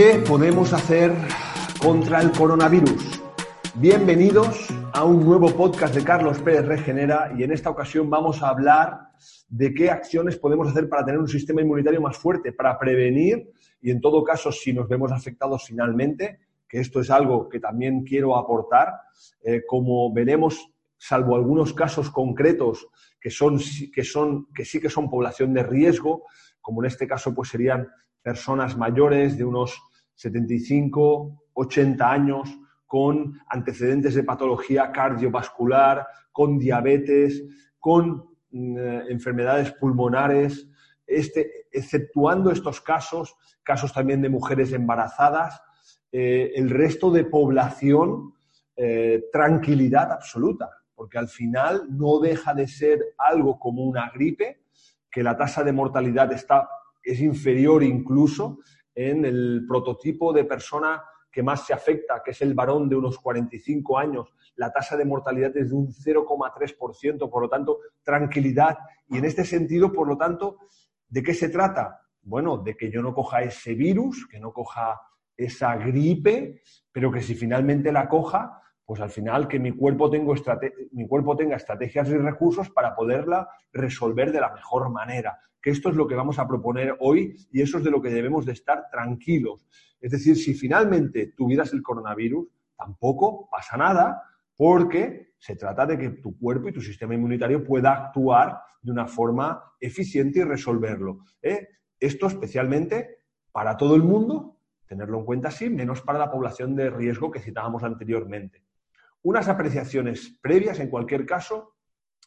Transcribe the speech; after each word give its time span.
¿Qué 0.00 0.22
podemos 0.28 0.72
hacer 0.72 1.12
contra 1.82 2.20
el 2.20 2.30
coronavirus? 2.30 3.20
Bienvenidos 3.74 4.68
a 4.92 5.02
un 5.02 5.24
nuevo 5.24 5.50
podcast 5.56 5.92
de 5.92 6.04
Carlos 6.04 6.38
Pérez 6.38 6.66
Regenera 6.66 7.32
y 7.36 7.42
en 7.42 7.50
esta 7.50 7.70
ocasión 7.70 8.08
vamos 8.08 8.40
a 8.40 8.50
hablar 8.50 9.08
de 9.48 9.74
qué 9.74 9.90
acciones 9.90 10.36
podemos 10.36 10.68
hacer 10.68 10.88
para 10.88 11.04
tener 11.04 11.18
un 11.18 11.26
sistema 11.26 11.62
inmunitario 11.62 12.00
más 12.00 12.16
fuerte, 12.16 12.52
para 12.52 12.78
prevenir 12.78 13.50
y 13.80 13.90
en 13.90 14.00
todo 14.00 14.22
caso 14.22 14.52
si 14.52 14.72
nos 14.72 14.88
vemos 14.88 15.10
afectados 15.10 15.64
finalmente, 15.66 16.38
que 16.68 16.78
esto 16.78 17.00
es 17.00 17.10
algo 17.10 17.48
que 17.48 17.58
también 17.58 18.04
quiero 18.04 18.36
aportar, 18.36 19.00
eh, 19.42 19.62
como 19.66 20.14
veremos, 20.14 20.70
salvo 20.96 21.34
algunos 21.34 21.74
casos 21.74 22.08
concretos 22.08 22.86
que, 23.20 23.30
son, 23.30 23.58
que, 23.92 24.04
son, 24.04 24.46
que 24.54 24.64
sí 24.64 24.78
que 24.80 24.90
son 24.90 25.10
población 25.10 25.52
de 25.54 25.64
riesgo, 25.64 26.22
como 26.60 26.84
en 26.84 26.86
este 26.86 27.08
caso 27.08 27.34
pues 27.34 27.48
serían 27.48 27.88
personas 28.22 28.76
mayores 28.76 29.36
de 29.36 29.44
unos 29.44 29.80
75, 30.18 31.44
80 31.54 32.10
años, 32.10 32.58
con 32.86 33.38
antecedentes 33.48 34.14
de 34.16 34.24
patología 34.24 34.90
cardiovascular, 34.90 36.06
con 36.32 36.58
diabetes, 36.58 37.44
con 37.78 38.24
mm, 38.50 38.78
eh, 38.78 39.04
enfermedades 39.10 39.72
pulmonares, 39.72 40.68
este, 41.06 41.68
exceptuando 41.70 42.50
estos 42.50 42.80
casos, 42.80 43.36
casos 43.62 43.92
también 43.92 44.20
de 44.20 44.28
mujeres 44.28 44.72
embarazadas, 44.72 45.62
eh, 46.10 46.50
el 46.56 46.68
resto 46.68 47.12
de 47.12 47.24
población, 47.24 48.34
eh, 48.76 49.24
tranquilidad 49.32 50.10
absoluta, 50.10 50.68
porque 50.96 51.18
al 51.18 51.28
final 51.28 51.86
no 51.90 52.18
deja 52.18 52.54
de 52.54 52.66
ser 52.66 53.14
algo 53.18 53.58
como 53.58 53.84
una 53.84 54.10
gripe, 54.10 54.62
que 55.10 55.22
la 55.22 55.36
tasa 55.36 55.62
de 55.62 55.72
mortalidad 55.72 56.32
está, 56.32 56.68
es 57.04 57.20
inferior 57.20 57.84
incluso 57.84 58.58
en 58.98 59.24
el 59.24 59.64
prototipo 59.68 60.32
de 60.32 60.44
persona 60.44 61.04
que 61.30 61.40
más 61.40 61.64
se 61.64 61.72
afecta, 61.72 62.20
que 62.24 62.32
es 62.32 62.42
el 62.42 62.52
varón 62.52 62.88
de 62.88 62.96
unos 62.96 63.16
45 63.20 63.96
años, 63.96 64.34
la 64.56 64.72
tasa 64.72 64.96
de 64.96 65.04
mortalidad 65.04 65.56
es 65.56 65.70
de 65.70 65.76
un 65.76 65.86
0,3%, 65.86 67.30
por 67.30 67.42
lo 67.42 67.48
tanto, 67.48 67.78
tranquilidad. 68.02 68.76
Y 69.08 69.18
en 69.18 69.24
este 69.24 69.44
sentido, 69.44 69.92
por 69.92 70.08
lo 70.08 70.16
tanto, 70.16 70.58
¿de 71.08 71.22
qué 71.22 71.32
se 71.32 71.48
trata? 71.48 72.00
Bueno, 72.22 72.58
de 72.58 72.76
que 72.76 72.90
yo 72.90 73.00
no 73.00 73.14
coja 73.14 73.42
ese 73.42 73.74
virus, 73.74 74.26
que 74.26 74.40
no 74.40 74.52
coja 74.52 75.00
esa 75.36 75.76
gripe, 75.76 76.62
pero 76.90 77.12
que 77.12 77.22
si 77.22 77.36
finalmente 77.36 77.92
la 77.92 78.08
coja, 78.08 78.60
pues 78.88 79.02
al 79.02 79.10
final 79.10 79.48
que 79.48 79.58
mi 79.58 79.72
cuerpo, 79.72 80.08
tenga 80.08 81.56
estrategias 81.56 82.08
y 82.08 82.16
recursos 82.16 82.70
para 82.70 82.96
poderla 82.96 83.46
resolver 83.70 84.32
de 84.32 84.40
la 84.40 84.54
mejor 84.54 84.88
manera. 84.88 85.38
Que 85.60 85.68
esto 85.68 85.90
es 85.90 85.94
lo 85.94 86.08
que 86.08 86.14
vamos 86.14 86.38
a 86.38 86.48
proponer 86.48 86.96
hoy 87.00 87.36
y 87.52 87.60
eso 87.60 87.76
es 87.76 87.84
de 87.84 87.90
lo 87.90 88.00
que 88.00 88.08
debemos 88.08 88.46
de 88.46 88.52
estar 88.52 88.88
tranquilos. 88.90 89.68
Es 90.00 90.12
decir, 90.12 90.36
si 90.38 90.54
finalmente 90.54 91.34
tuvieras 91.36 91.74
el 91.74 91.82
coronavirus, 91.82 92.48
tampoco 92.78 93.50
pasa 93.50 93.76
nada 93.76 94.22
porque 94.56 95.34
se 95.36 95.54
trata 95.54 95.84
de 95.84 95.98
que 95.98 96.08
tu 96.08 96.38
cuerpo 96.38 96.70
y 96.70 96.72
tu 96.72 96.80
sistema 96.80 97.14
inmunitario 97.14 97.62
pueda 97.62 97.92
actuar 97.92 98.58
de 98.80 98.90
una 98.90 99.06
forma 99.06 99.62
eficiente 99.78 100.38
y 100.38 100.44
resolverlo. 100.44 101.18
¿eh? 101.42 101.68
Esto 102.00 102.26
especialmente 102.26 103.18
para 103.52 103.76
todo 103.76 103.96
el 103.96 104.02
mundo, 104.02 104.56
tenerlo 104.86 105.18
en 105.18 105.26
cuenta 105.26 105.48
así, 105.48 105.68
menos 105.68 106.00
para 106.00 106.18
la 106.18 106.30
población 106.30 106.74
de 106.74 106.88
riesgo 106.88 107.30
que 107.30 107.40
citábamos 107.40 107.82
anteriormente. 107.82 108.62
Unas 109.22 109.48
apreciaciones 109.48 110.38
previas, 110.40 110.80
en 110.80 110.90
cualquier 110.90 111.26
caso, 111.26 111.74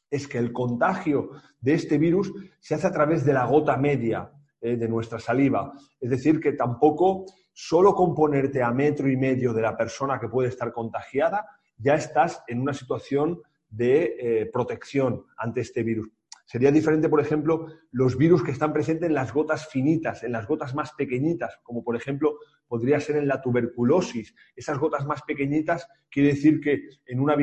es 0.10 0.28
que 0.28 0.38
el 0.38 0.52
contagio 0.52 1.32
de 1.60 1.74
este 1.74 1.98
virus 1.98 2.34
se 2.60 2.76
hace 2.76 2.88
a 2.88 2.92
través 2.92 3.24
de 3.26 3.34
la 3.34 3.46
gota 3.46 3.78
media 3.78 4.32
eh, 4.60 4.76
de 4.76 4.88
nuestra 4.90 5.20
saliva. 5.20 5.72
Es 6.00 6.10
decir, 6.10 6.40
que 6.40 6.54
tampoco 6.54 7.26
solo 7.54 7.96
con 7.96 8.14
ponerte 8.14 8.62
a 8.62 8.72
metro 8.72 9.10
y 9.10 9.16
medio 9.16 9.54
de 9.54 9.62
la 9.62 9.78
persona 9.78 10.20
que 10.20 10.28
puede 10.28 10.50
estar 10.50 10.72
contagiada, 10.72 11.48
ya 11.78 11.96
estás 11.96 12.44
en 12.48 12.60
una 12.60 12.74
situación 12.74 13.42
de 13.70 14.16
eh, 14.20 14.46
protección 14.52 15.26
ante 15.38 15.62
este 15.62 15.84
virus. 15.84 16.10
Sería 16.46 16.72
diferente, 16.72 17.08
por 17.08 17.22
ejemplo, 17.22 17.68
los 17.92 18.18
virus 18.18 18.44
que 18.44 18.52
están 18.52 18.74
presentes 18.74 19.08
en 19.08 19.16
las 19.16 19.34
gotas 19.34 19.70
finitas, 19.70 20.24
en 20.24 20.34
las 20.34 20.46
gotas 20.46 20.76
más 20.76 20.92
pequeñitas, 20.94 21.58
como 21.64 21.82
por 21.82 21.96
ejemplo 21.96 22.38
podría 22.72 23.02
ser 23.02 23.18
en 23.18 23.28
la 23.28 23.42
tuberculosis. 23.42 24.34
Esas 24.56 24.80
gotas 24.80 25.06
más 25.06 25.24
pequeñitas 25.24 25.90
quiere 26.10 26.30
decir 26.30 26.62
que 26.62 26.88
en 27.06 27.20
una, 27.20 27.34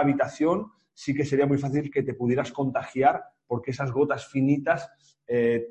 habitación 0.00 0.72
sí 0.92 1.14
que 1.14 1.24
sería 1.24 1.46
muy 1.46 1.56
fácil 1.56 1.88
que 1.88 2.02
te 2.02 2.14
pudieras 2.14 2.50
contagiar 2.50 3.22
porque 3.46 3.70
esas 3.70 3.92
gotas 3.92 4.26
finitas, 4.26 4.90
eh, 5.28 5.68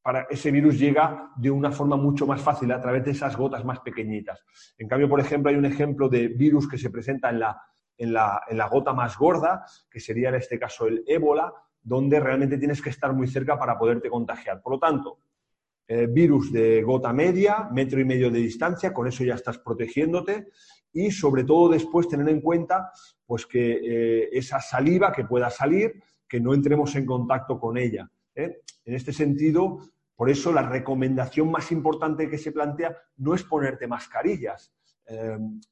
para 0.00 0.22
ese 0.30 0.50
virus 0.50 0.78
llega 0.78 1.32
de 1.36 1.50
una 1.50 1.70
forma 1.70 1.98
mucho 1.98 2.26
más 2.26 2.40
fácil 2.40 2.72
a 2.72 2.80
través 2.80 3.04
de 3.04 3.10
esas 3.10 3.36
gotas 3.36 3.62
más 3.62 3.80
pequeñitas. 3.80 4.42
En 4.78 4.88
cambio, 4.88 5.06
por 5.06 5.20
ejemplo, 5.20 5.50
hay 5.50 5.56
un 5.56 5.66
ejemplo 5.66 6.08
de 6.08 6.28
virus 6.28 6.66
que 6.66 6.78
se 6.78 6.88
presenta 6.88 7.28
en 7.28 7.40
la, 7.40 7.60
en 7.98 8.14
la, 8.14 8.40
en 8.48 8.56
la 8.56 8.68
gota 8.68 8.94
más 8.94 9.18
gorda, 9.18 9.66
que 9.90 10.00
sería 10.00 10.30
en 10.30 10.36
este 10.36 10.58
caso 10.58 10.86
el 10.86 11.04
ébola, 11.06 11.52
donde 11.82 12.18
realmente 12.18 12.56
tienes 12.56 12.80
que 12.80 12.88
estar 12.88 13.12
muy 13.12 13.28
cerca 13.28 13.58
para 13.58 13.78
poderte 13.78 14.08
contagiar. 14.08 14.62
Por 14.62 14.72
lo 14.72 14.78
tanto, 14.78 15.18
eh, 15.92 16.06
virus 16.06 16.52
de 16.52 16.84
gota 16.84 17.12
media, 17.12 17.68
metro 17.72 17.98
y 17.98 18.04
medio 18.04 18.30
de 18.30 18.38
distancia, 18.38 18.94
con 18.94 19.08
eso 19.08 19.24
ya 19.24 19.34
estás 19.34 19.58
protegiéndote 19.58 20.46
y 20.92 21.10
sobre 21.10 21.42
todo 21.42 21.68
después 21.68 22.06
tener 22.06 22.28
en 22.28 22.40
cuenta 22.40 22.92
pues 23.26 23.44
que 23.44 23.72
eh, 23.72 24.28
esa 24.30 24.60
saliva 24.60 25.10
que 25.10 25.24
pueda 25.24 25.50
salir, 25.50 26.00
que 26.28 26.38
no 26.38 26.54
entremos 26.54 26.94
en 26.94 27.04
contacto 27.04 27.58
con 27.58 27.76
ella. 27.76 28.08
¿eh? 28.36 28.60
En 28.84 28.94
este 28.94 29.12
sentido, 29.12 29.80
por 30.14 30.30
eso 30.30 30.52
la 30.52 30.62
recomendación 30.62 31.50
más 31.50 31.72
importante 31.72 32.30
que 32.30 32.38
se 32.38 32.52
plantea 32.52 32.96
no 33.16 33.34
es 33.34 33.42
ponerte 33.42 33.88
mascarillas, 33.88 34.72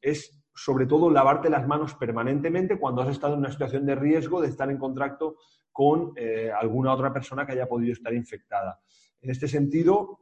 es 0.00 0.36
sobre 0.52 0.86
todo 0.86 1.10
lavarte 1.10 1.48
las 1.48 1.64
manos 1.64 1.94
permanentemente 1.94 2.76
cuando 2.76 3.02
has 3.02 3.10
estado 3.10 3.34
en 3.34 3.38
una 3.38 3.52
situación 3.52 3.86
de 3.86 3.94
riesgo 3.94 4.40
de 4.40 4.48
estar 4.48 4.68
en 4.68 4.78
contacto 4.78 5.36
con 5.70 6.12
alguna 6.58 6.92
otra 6.92 7.12
persona 7.12 7.46
que 7.46 7.52
haya 7.52 7.68
podido 7.68 7.92
estar 7.92 8.12
infectada. 8.12 8.80
En 9.20 9.30
este 9.30 9.48
sentido, 9.48 10.20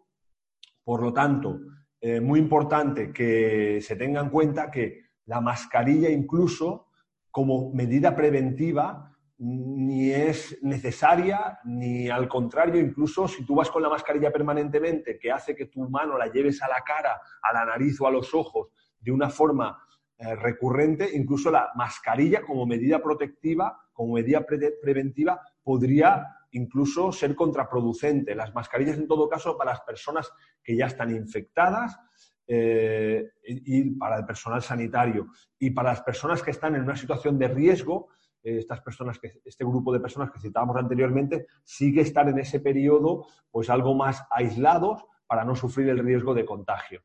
por 0.84 1.02
lo 1.02 1.12
tanto, 1.12 1.60
eh, 2.00 2.20
muy 2.20 2.38
importante 2.38 3.12
que 3.12 3.80
se 3.82 3.96
tenga 3.96 4.20
en 4.20 4.30
cuenta 4.30 4.70
que 4.70 5.00
la 5.26 5.40
mascarilla 5.40 6.08
incluso 6.08 6.86
como 7.30 7.72
medida 7.72 8.14
preventiva 8.14 9.12
ni 9.38 10.10
es 10.10 10.58
necesaria, 10.62 11.58
ni 11.64 12.08
al 12.08 12.26
contrario, 12.26 12.80
incluso 12.80 13.28
si 13.28 13.44
tú 13.44 13.54
vas 13.54 13.70
con 13.70 13.82
la 13.82 13.90
mascarilla 13.90 14.32
permanentemente, 14.32 15.18
que 15.18 15.30
hace 15.30 15.54
que 15.54 15.66
tu 15.66 15.88
mano 15.90 16.16
la 16.16 16.28
lleves 16.28 16.62
a 16.62 16.68
la 16.68 16.82
cara, 16.86 17.20
a 17.42 17.52
la 17.52 17.66
nariz 17.66 18.00
o 18.00 18.06
a 18.06 18.10
los 18.10 18.32
ojos 18.32 18.68
de 18.98 19.12
una 19.12 19.28
forma 19.28 19.78
eh, 20.16 20.34
recurrente, 20.34 21.10
incluso 21.14 21.50
la 21.50 21.70
mascarilla 21.74 22.42
como 22.42 22.64
medida 22.64 23.02
protectiva, 23.02 23.78
como 23.92 24.14
medida 24.14 24.46
preventiva, 24.46 25.40
podría 25.62 26.35
incluso 26.52 27.12
ser 27.12 27.34
contraproducente. 27.34 28.34
Las 28.34 28.54
mascarillas, 28.54 28.98
en 28.98 29.08
todo 29.08 29.28
caso, 29.28 29.56
para 29.56 29.72
las 29.72 29.80
personas 29.82 30.30
que 30.62 30.76
ya 30.76 30.86
están 30.86 31.10
infectadas 31.14 31.98
eh, 32.46 33.32
y 33.42 33.90
para 33.96 34.18
el 34.18 34.24
personal 34.24 34.62
sanitario. 34.62 35.28
Y 35.58 35.70
para 35.70 35.90
las 35.90 36.02
personas 36.02 36.42
que 36.42 36.52
están 36.52 36.76
en 36.76 36.82
una 36.82 36.96
situación 36.96 37.38
de 37.38 37.48
riesgo, 37.48 38.08
eh, 38.42 38.58
estas 38.58 38.80
personas 38.80 39.18
que, 39.18 39.40
este 39.44 39.64
grupo 39.64 39.92
de 39.92 40.00
personas 40.00 40.30
que 40.30 40.40
citábamos 40.40 40.76
anteriormente, 40.76 41.46
sigue 41.64 42.02
estar 42.02 42.28
en 42.28 42.38
ese 42.38 42.60
periodo 42.60 43.26
pues 43.50 43.68
algo 43.68 43.94
más 43.94 44.22
aislados 44.30 45.04
para 45.26 45.44
no 45.44 45.56
sufrir 45.56 45.88
el 45.88 45.98
riesgo 45.98 46.32
de 46.34 46.44
contagio. 46.44 47.02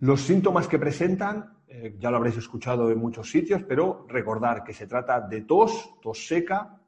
Los 0.00 0.22
síntomas 0.22 0.68
que 0.68 0.78
presentan, 0.78 1.58
eh, 1.66 1.96
ya 1.98 2.10
lo 2.10 2.18
habréis 2.18 2.36
escuchado 2.36 2.90
en 2.90 2.98
muchos 2.98 3.30
sitios, 3.30 3.62
pero 3.64 4.06
recordar 4.08 4.64
que 4.64 4.72
se 4.72 4.86
trata 4.86 5.20
de 5.20 5.42
tos, 5.42 5.94
tos 6.02 6.26
seca, 6.26 6.79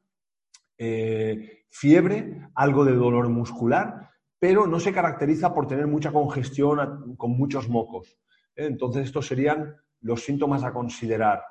eh, 0.85 1.65
fiebre, 1.69 2.49
algo 2.57 2.85
de 2.85 2.93
dolor 2.93 3.29
muscular, 3.29 4.11
pero 4.41 4.67
no 4.67 4.81
se 4.81 4.93
caracteriza 4.93 5.55
por 5.55 5.69
tener 5.69 5.87
mucha 5.87 6.11
congestión 6.11 7.15
con 7.17 7.31
muchos 7.39 7.69
mocos. 7.69 8.19
¿eh? 8.57 8.67
Entonces, 8.67 9.05
estos 9.05 9.29
serían 9.29 9.77
los 10.01 10.25
síntomas 10.25 10.65
a 10.65 10.73
considerar. 10.73 11.45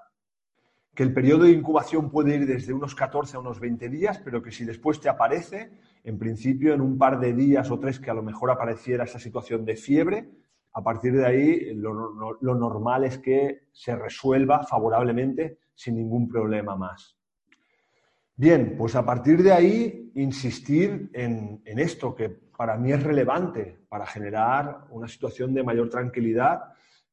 Que 0.93 1.03
el 1.03 1.13
periodo 1.13 1.45
de 1.45 1.51
incubación 1.51 2.11
puede 2.11 2.35
ir 2.35 2.45
desde 2.45 2.73
unos 2.73 2.93
14 2.93 3.37
a 3.37 3.39
unos 3.39 3.61
20 3.61 3.87
días, 3.87 4.19
pero 4.19 4.43
que 4.43 4.51
si 4.51 4.65
después 4.65 4.99
te 4.99 5.07
aparece, 5.07 5.71
en 6.03 6.19
principio 6.19 6.73
en 6.73 6.81
un 6.81 6.97
par 6.97 7.21
de 7.21 7.33
días 7.33 7.71
o 7.71 7.79
tres 7.79 8.01
que 8.01 8.11
a 8.11 8.13
lo 8.13 8.23
mejor 8.23 8.51
apareciera 8.51 9.05
esa 9.05 9.19
situación 9.19 9.63
de 9.63 9.77
fiebre, 9.77 10.29
a 10.73 10.83
partir 10.83 11.13
de 11.13 11.25
ahí, 11.25 11.73
lo, 11.73 12.55
normal 12.55 13.05
es 13.05 13.17
que 13.17 13.67
se 13.71 13.95
resuelva 13.95 14.63
favorablemente 14.63 15.59
sin 15.73 15.95
ningún 15.95 16.27
problema 16.27 16.75
más. 16.75 17.20
Bien, 18.41 18.73
pues 18.75 18.95
a 18.95 19.05
partir 19.05 19.43
de 19.43 19.51
ahí, 19.51 20.11
insistir 20.15 21.11
en, 21.13 21.61
esto 21.63 22.15
que 22.15 22.29
para 22.29 22.75
mí 22.75 22.91
es 22.91 23.03
relevante 23.03 23.85
para 23.87 24.07
generar 24.07 24.87
una 24.89 25.07
situación 25.07 25.53
de 25.53 25.63
mayor 25.63 25.91
tranquilidad, 25.91 26.59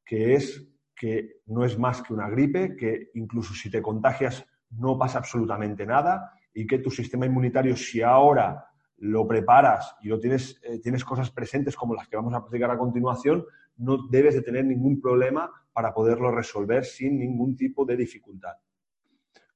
que 0.03 0.33
es 0.33 0.67
que 0.95 1.41
no 1.45 1.63
es 1.63 1.77
más 1.77 2.01
que 2.01 2.15
una 2.15 2.27
gripe, 2.31 2.75
que 2.75 3.11
incluso 3.13 3.53
si 3.53 3.69
te 3.69 3.79
contagias 3.79 4.43
no 4.71 4.97
pasa 4.97 5.19
absolutamente 5.19 5.85
nada 5.85 6.33
y 6.51 6.65
que 6.65 6.79
tu 6.79 6.89
sistema 6.89 7.27
inmunitario, 7.27 7.77
si 7.77 8.01
ahora 8.01 8.65
lo 8.97 9.27
preparas 9.27 9.97
y 10.01 10.07
lo 10.07 10.19
tienes, 10.19 10.59
eh, 10.63 10.79
tienes 10.79 11.05
cosas 11.05 11.29
presentes 11.29 11.75
como 11.75 11.93
las 11.93 12.07
que 12.07 12.15
vamos 12.15 12.33
a 12.33 12.39
explicar 12.39 12.71
a 12.71 12.77
continuación, 12.79 13.45
no 13.77 14.07
debes 14.09 14.33
de 14.33 14.41
tener 14.41 14.65
ningún 14.65 14.99
problema 14.99 15.47
para 15.73 15.93
poderlo 15.93 16.31
resolver 16.31 16.85
sin 16.85 17.19
ningún 17.19 17.55
tipo 17.55 17.85
de 17.85 17.97
dificultad. 17.97 18.55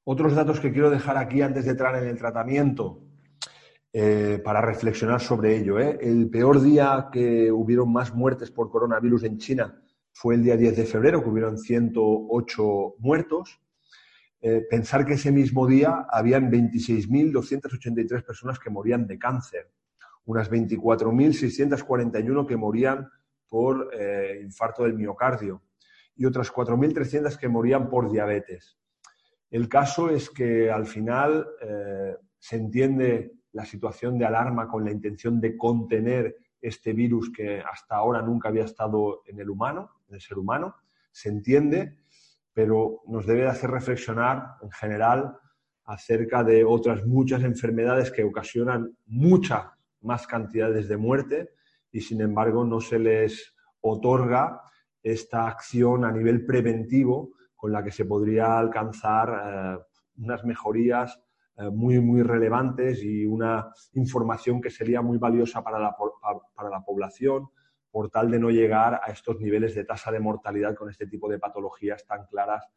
Otros 0.05 0.35
datos 0.35 0.59
que 0.59 0.73
quiero 0.73 0.89
dejar 0.89 1.15
aquí 1.15 1.41
antes 1.41 1.63
de 1.63 1.71
entrar 1.71 1.95
en 1.95 2.09
el 2.09 2.17
tratamiento 2.17 2.99
eh, 3.93 4.41
para 4.43 4.59
reflexionar 4.59 5.21
sobre 5.21 5.55
ello. 5.55 5.79
¿eh? 5.79 5.97
El 6.01 6.29
peor 6.29 6.61
día 6.61 7.07
que 7.09 7.49
hubieron 7.49 7.93
más 7.93 8.13
muertes 8.13 8.51
por 8.51 8.69
coronavirus 8.69 9.23
en 9.23 9.37
China 9.37 9.81
fue 10.11 10.35
el 10.35 10.43
día 10.43 10.57
10 10.57 10.75
de 10.75 10.85
febrero, 10.85 11.23
que 11.23 11.29
hubieron 11.29 11.57
108 11.57 12.95
muertos. 12.99 13.61
Eh, 14.41 14.65
pensar 14.69 15.05
que 15.05 15.13
ese 15.13 15.31
mismo 15.31 15.65
día 15.67 16.05
habían 16.09 16.51
26.283 16.51 18.25
personas 18.25 18.59
que 18.59 18.69
morían 18.69 19.07
de 19.07 19.17
cáncer, 19.17 19.71
unas 20.25 20.51
24.641 20.51 22.45
que 22.45 22.57
morían 22.57 23.09
por 23.47 23.89
infarto 24.43 24.83
del 24.83 24.95
miocardio 24.95 25.61
y 26.15 26.25
otras 26.25 26.51
4.300 26.51 27.37
que 27.37 27.47
morían 27.47 27.87
por 27.87 28.11
diabetes. 28.11 28.77
El 29.53 29.69
caso 29.69 30.09
es 30.09 30.31
que 30.31 30.71
al 30.71 30.87
final 30.87 31.47
se 32.39 32.55
entiende 32.55 33.33
la 33.51 33.63
situación 33.65 34.17
de 34.17 34.25
alarma 34.25 34.67
con 34.67 34.83
la 34.83 34.89
intención 34.89 35.39
de 35.39 35.55
contener 35.55 36.37
este 36.59 36.91
virus 36.91 37.31
que 37.31 37.61
hasta 37.61 37.97
ahora 37.97 38.23
nunca 38.23 38.49
había 38.49 38.63
estado 38.63 39.21
en 39.27 39.39
el 39.39 39.51
humano, 39.51 39.91
en 40.09 40.15
el 40.15 40.21
ser 40.21 40.39
humano, 40.39 40.77
se 41.11 41.29
entiende, 41.29 41.99
pero 42.51 43.01
nos 43.05 43.27
debe 43.27 43.47
hacer 43.47 43.69
reflexionar 43.69 44.55
en 44.63 44.71
general 44.71 45.37
acerca 45.83 46.43
de 46.43 46.65
otras 46.65 47.05
muchas 47.05 47.43
enfermedades 47.43 48.09
que 48.09 48.23
ocasionan 48.23 48.97
muchas 49.05 49.67
más 50.01 50.25
cantidades 50.25 50.87
de 50.87 50.97
muerte 50.97 51.51
y 51.91 52.01
sin 52.01 52.21
embargo 52.21 52.65
no 52.65 52.81
se 52.81 52.97
les 52.97 53.53
otorga 53.81 54.63
esta 55.03 55.47
acción 55.47 56.05
a 56.05 56.11
nivel 56.11 56.43
preventivo 56.43 57.33
con 57.63 57.71
la 57.71 57.81
que 57.81 57.91
se 57.91 58.03
podría 58.03 58.59
alcanzar 58.59 59.29
eh, 59.29 59.77
unas 60.17 60.43
mejorías 60.43 61.17
eh, 61.55 61.69
muy, 61.69 61.97
muy 62.01 62.21
relevantes 62.21 63.01
y 63.01 63.25
una 63.25 63.71
información 63.93 64.59
que 64.59 64.69
sería 64.69 65.01
muy 65.01 65.17
valiosa 65.17 65.63
para 65.63 65.79
la, 65.79 65.95
para 66.53 66.69
la 66.69 66.83
población 66.83 67.47
por 67.89 68.09
tal 68.09 68.29
de 68.29 68.37
no 68.37 68.49
llegar 68.49 68.99
a 69.01 69.13
estos 69.13 69.39
niveles 69.39 69.75
de 69.75 69.85
tasa 69.85 70.11
de 70.11 70.19
mortalidad 70.19 70.75
con 70.75 70.89
este 70.89 71.07
tipo 71.07 71.29
de 71.29 71.39
patologías 71.39 72.05
tan 72.05 72.25
claras 72.25 72.67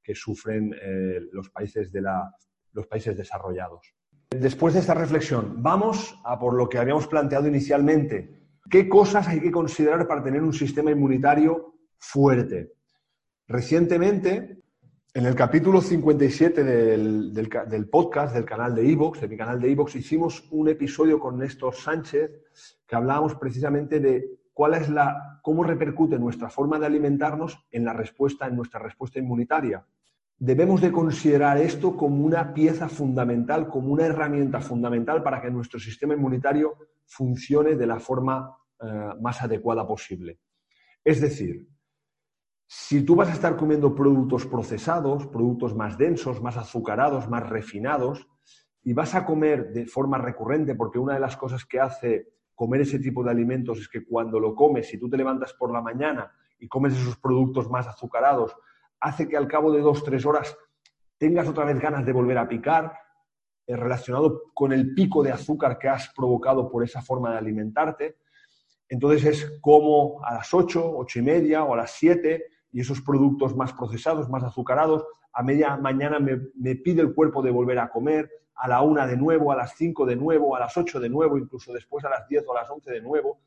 que 0.00 0.14
sufren 0.14 0.72
eh, 0.80 1.22
los, 1.32 1.50
países 1.50 1.90
de 1.90 2.02
la, 2.02 2.32
los 2.70 2.86
países 2.86 3.16
desarrollados. 3.16 3.96
Después 4.30 4.74
de 4.74 4.80
esta 4.80 4.94
reflexión, 4.94 5.60
vamos 5.60 6.20
a 6.24 6.38
por 6.38 6.54
lo 6.54 6.68
que 6.68 6.78
habíamos 6.78 7.08
planteado 7.08 7.48
inicialmente. 7.48 8.46
¿Qué 8.70 8.88
cosas 8.88 9.26
hay 9.26 9.40
que 9.40 9.50
considerar 9.50 10.06
para 10.06 10.22
tener 10.22 10.44
un 10.44 10.52
sistema 10.52 10.92
inmunitario 10.92 11.74
fuerte? 11.98 12.75
Recientemente 13.48 14.58
en 15.14 15.24
el 15.24 15.36
capítulo 15.36 15.80
57 15.80 16.64
del, 16.64 17.32
del, 17.32 17.88
podcast 17.88 18.34
del 18.34 18.44
canal 18.44 18.74
de 18.74 18.90
Evox, 18.90 19.20
de 19.20 19.28
mi 19.28 19.36
canal 19.36 19.60
de 19.60 19.70
Evox, 19.70 19.94
hicimos 19.94 20.48
un 20.50 20.68
episodio 20.68 21.20
con 21.20 21.38
Néstor 21.38 21.76
Sánchez 21.76 22.30
que 22.84 22.96
hablábamos 22.96 23.36
precisamente 23.36 24.00
de 24.00 24.28
cuál 24.52 24.74
es 24.74 24.88
la, 24.88 25.38
cómo 25.42 25.62
repercute 25.62 26.18
nuestra 26.18 26.50
forma 26.50 26.80
de 26.80 26.86
alimentarnos 26.86 27.64
en 27.70 27.84
la 27.84 27.92
respuesta, 27.92 28.48
en 28.48 28.56
nuestra 28.56 28.80
respuesta 28.80 29.20
inmunitaria. 29.20 29.86
Debemos 30.38 30.80
de 30.80 30.90
considerar 30.90 31.56
esto 31.58 31.96
como 31.96 32.24
una 32.24 32.52
pieza 32.52 32.88
fundamental, 32.88 33.68
como 33.68 33.92
una 33.92 34.06
herramienta 34.06 34.60
fundamental 34.60 35.22
para 35.22 35.40
que 35.40 35.52
nuestro 35.52 35.78
sistema 35.78 36.14
inmunitario 36.14 36.74
funcione 37.04 37.76
de 37.76 37.86
la 37.86 38.00
forma 38.00 38.56
eh, 38.82 39.10
más 39.20 39.40
adecuada 39.40 39.86
posible. 39.86 40.40
Es 41.04 41.20
decir, 41.20 41.68
si 42.66 43.02
tú 43.02 43.14
vas 43.14 43.28
a 43.28 43.32
estar 43.32 43.56
comiendo 43.56 43.94
productos 43.94 44.44
procesados, 44.46 45.26
productos 45.28 45.74
más 45.74 45.96
densos, 45.96 46.42
más 46.42 46.56
azucarados, 46.56 47.28
más 47.28 47.48
refinados, 47.48 48.26
y 48.82 48.92
vas 48.92 49.14
a 49.14 49.24
comer 49.24 49.72
de 49.72 49.86
forma 49.86 50.18
recurrente, 50.18 50.74
porque 50.74 50.98
una 50.98 51.14
de 51.14 51.20
las 51.20 51.36
cosas 51.36 51.64
que 51.64 51.80
hace 51.80 52.28
comer 52.54 52.82
ese 52.82 52.98
tipo 52.98 53.22
de 53.22 53.30
alimentos 53.30 53.78
es 53.78 53.88
que 53.88 54.04
cuando 54.04 54.40
lo 54.40 54.54
comes, 54.54 54.88
si 54.88 54.98
tú 54.98 55.08
te 55.08 55.16
levantas 55.16 55.52
por 55.54 55.72
la 55.72 55.80
mañana 55.80 56.32
y 56.58 56.68
comes 56.68 56.94
esos 56.94 57.16
productos 57.18 57.70
más 57.70 57.86
azucarados, 57.86 58.56
hace 59.00 59.28
que 59.28 59.36
al 59.36 59.46
cabo 59.46 59.72
de 59.72 59.80
dos, 59.80 60.02
tres 60.02 60.24
horas 60.24 60.56
tengas 61.18 61.48
otra 61.48 61.64
vez 61.64 61.78
ganas 61.78 62.04
de 62.04 62.12
volver 62.12 62.38
a 62.38 62.48
picar, 62.48 62.96
eh, 63.66 63.76
relacionado 63.76 64.42
con 64.54 64.72
el 64.72 64.94
pico 64.94 65.22
de 65.22 65.32
azúcar 65.32 65.78
que 65.78 65.88
has 65.88 66.08
provocado 66.14 66.68
por 66.70 66.82
esa 66.82 67.02
forma 67.02 67.32
de 67.32 67.38
alimentarte. 67.38 68.16
Entonces 68.88 69.24
es 69.24 69.58
como 69.60 70.24
a 70.24 70.34
las 70.34 70.54
ocho, 70.54 70.96
ocho 70.96 71.18
y 71.18 71.22
media 71.22 71.64
o 71.64 71.74
a 71.74 71.76
las 71.76 71.90
siete 71.90 72.46
y 72.72 72.80
esos 72.80 73.00
productos 73.00 73.56
más 73.56 73.72
procesados, 73.72 74.28
más 74.28 74.42
azucarados, 74.44 75.04
a 75.32 75.42
media 75.42 75.76
mañana 75.76 76.18
me, 76.18 76.74
pide 76.76 77.02
el 77.02 77.14
cuerpo 77.14 77.42
de 77.42 77.50
volver 77.50 77.78
a 77.78 77.90
comer, 77.90 78.30
a 78.54 78.68
la 78.68 78.80
una 78.80 79.06
de 79.06 79.16
nuevo, 79.16 79.52
a 79.52 79.56
las 79.56 79.74
cinco 79.76 80.06
de 80.06 80.16
nuevo, 80.16 80.56
a 80.56 80.60
las 80.60 80.76
ocho 80.76 80.98
de 80.98 81.10
nuevo, 81.10 81.36
incluso 81.36 81.72
después 81.72 82.04
a 82.04 82.10
las 82.10 82.26
diez 82.28 82.44
o 82.46 82.56
a 82.56 82.62
las 82.62 82.70
once 82.70 82.90
de 82.90 83.02
nuevo. 83.02 83.40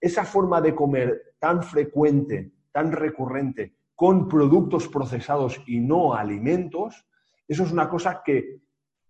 Esa 0.00 0.24
forma 0.24 0.60
de 0.60 0.74
comer 0.74 1.34
tan 1.38 1.62
frecuente, 1.62 2.52
tan 2.72 2.92
recurrente, 2.92 3.74
con 3.94 4.28
productos 4.28 4.88
procesados 4.88 5.60
y 5.66 5.80
no 5.80 6.14
alimentos, 6.14 7.06
eso 7.46 7.64
es 7.64 7.72
una 7.72 7.88
cosa 7.88 8.22
que 8.24 8.62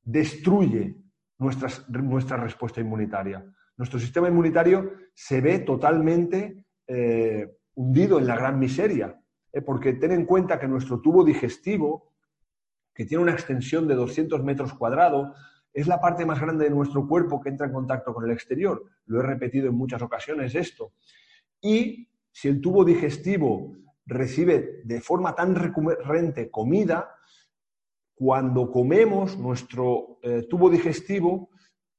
destruye 0.03 0.97
nuestra 1.39 2.37
respuesta 2.37 2.81
inmunitaria. 2.81 3.45
Nuestro 3.77 3.99
sistema 3.99 4.29
inmunitario 4.29 4.93
se 5.15 5.41
ve 5.41 5.61
totalmente 5.61 6.65
eh, 6.87 7.57
hundido 7.75 8.19
en 8.19 8.27
la 8.27 8.37
gran 8.37 8.59
miseria. 8.59 9.19
Eh, 9.55 9.63
porque 9.63 9.93
ten 9.93 10.11
en 10.11 10.27
cuenta 10.27 10.59
que 10.59 10.67
nuestro 10.67 11.01
tubo 11.01 11.25
digestivo, 11.25 12.13
que 12.93 13.05
tiene 13.05 13.23
una 13.23 13.33
extensión 13.33 13.87
de 13.87 13.95
200 13.95 14.43
metros 14.43 14.75
cuadrados, 14.75 15.31
es 15.73 15.87
la 15.87 16.01
parte 16.01 16.27
más 16.27 16.41
grande 16.41 16.65
de 16.65 16.71
nuestro 16.71 17.07
cuerpo 17.07 17.41
que 17.41 17.51
entra 17.51 17.67
en 17.67 17.73
contacto 17.73 18.13
con 18.13 18.25
el 18.25 18.33
exterior. 18.33 18.85
Lo 19.07 19.21
he 19.21 19.23
repetido 19.23 19.69
en 19.69 19.75
muchas 19.77 20.03
ocasiones 20.03 20.55
esto. 20.57 20.93
Y 21.61 22.09
si 22.33 22.49
el 22.49 22.61
tubo 22.61 22.85
digestivo 22.85 23.77
recibe 24.07 24.83
de 24.85 25.01
forma 25.01 25.35
tan 25.37 25.55
recurrente 25.55 26.51
comida, 26.51 27.15
cuando 28.15 28.71
comemos 28.71 29.39
nuestro 29.39 30.19
eh, 30.23 30.47
tubo 30.49 30.69
digestivo, 30.69 31.51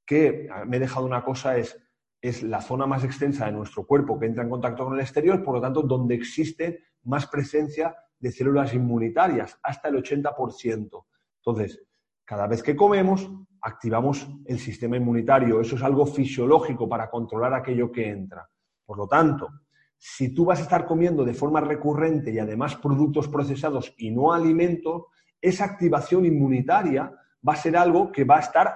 que 0.05 0.47
ah, 0.51 0.65
me 0.65 0.77
he 0.77 0.79
dejado 0.81 1.05
una 1.05 1.23
cosa, 1.23 1.57
es, 1.57 1.77
es 2.21 2.43
la 2.43 2.61
zona 2.61 2.85
más 2.85 3.03
extensa 3.03 3.45
de 3.45 3.53
nuestro 3.53 3.85
cuerpo 3.85 4.19
que 4.19 4.25
entra 4.25 4.43
en 4.43 4.49
contacto 4.49 4.85
con 4.85 4.93
el 4.93 5.01
exterior, 5.01 5.43
por 5.43 5.55
lo 5.55 5.61
tanto, 5.61 5.81
donde 5.81 6.15
existe 6.15 6.83
más 7.05 7.27
presencia 7.27 7.95
de 8.19 8.31
células 8.31 8.73
inmunitarias, 8.73 9.57
hasta 9.63 9.89
el 9.89 9.95
80%. 9.95 11.05
Entonces, 11.37 11.81
cada 12.23 12.47
vez 12.47 12.63
que 12.63 12.75
comemos, 12.75 13.29
activamos 13.61 14.27
el 14.45 14.59
sistema 14.59 14.97
inmunitario. 14.97 15.61
Eso 15.61 15.75
es 15.75 15.83
algo 15.83 16.05
fisiológico 16.05 16.87
para 16.89 17.09
controlar 17.09 17.53
aquello 17.53 17.91
que 17.91 18.09
entra. 18.09 18.47
Por 18.85 18.97
lo 18.97 19.07
tanto, 19.07 19.49
si 19.97 20.33
tú 20.33 20.45
vas 20.45 20.59
a 20.59 20.63
estar 20.63 20.85
comiendo 20.85 21.23
de 21.23 21.33
forma 21.33 21.61
recurrente 21.61 22.31
y 22.31 22.39
además 22.39 22.75
productos 22.75 23.27
procesados 23.27 23.93
y 23.97 24.11
no 24.11 24.33
alimentos, 24.33 25.03
esa 25.41 25.65
activación 25.65 26.25
inmunitaria 26.25 27.11
va 27.47 27.53
a 27.53 27.57
ser 27.57 27.77
algo 27.77 28.11
que 28.11 28.23
va 28.23 28.37
a 28.37 28.41
estar 28.41 28.75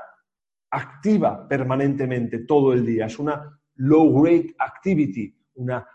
activa 0.72 1.48
permanentemente 1.48 2.40
todo 2.40 2.74
el 2.74 2.86
día. 2.86 3.06
Es 3.06 3.20
una 3.20 3.60
low 3.76 4.24
rate 4.24 4.56
activity, 4.60 5.36
una 5.56 5.88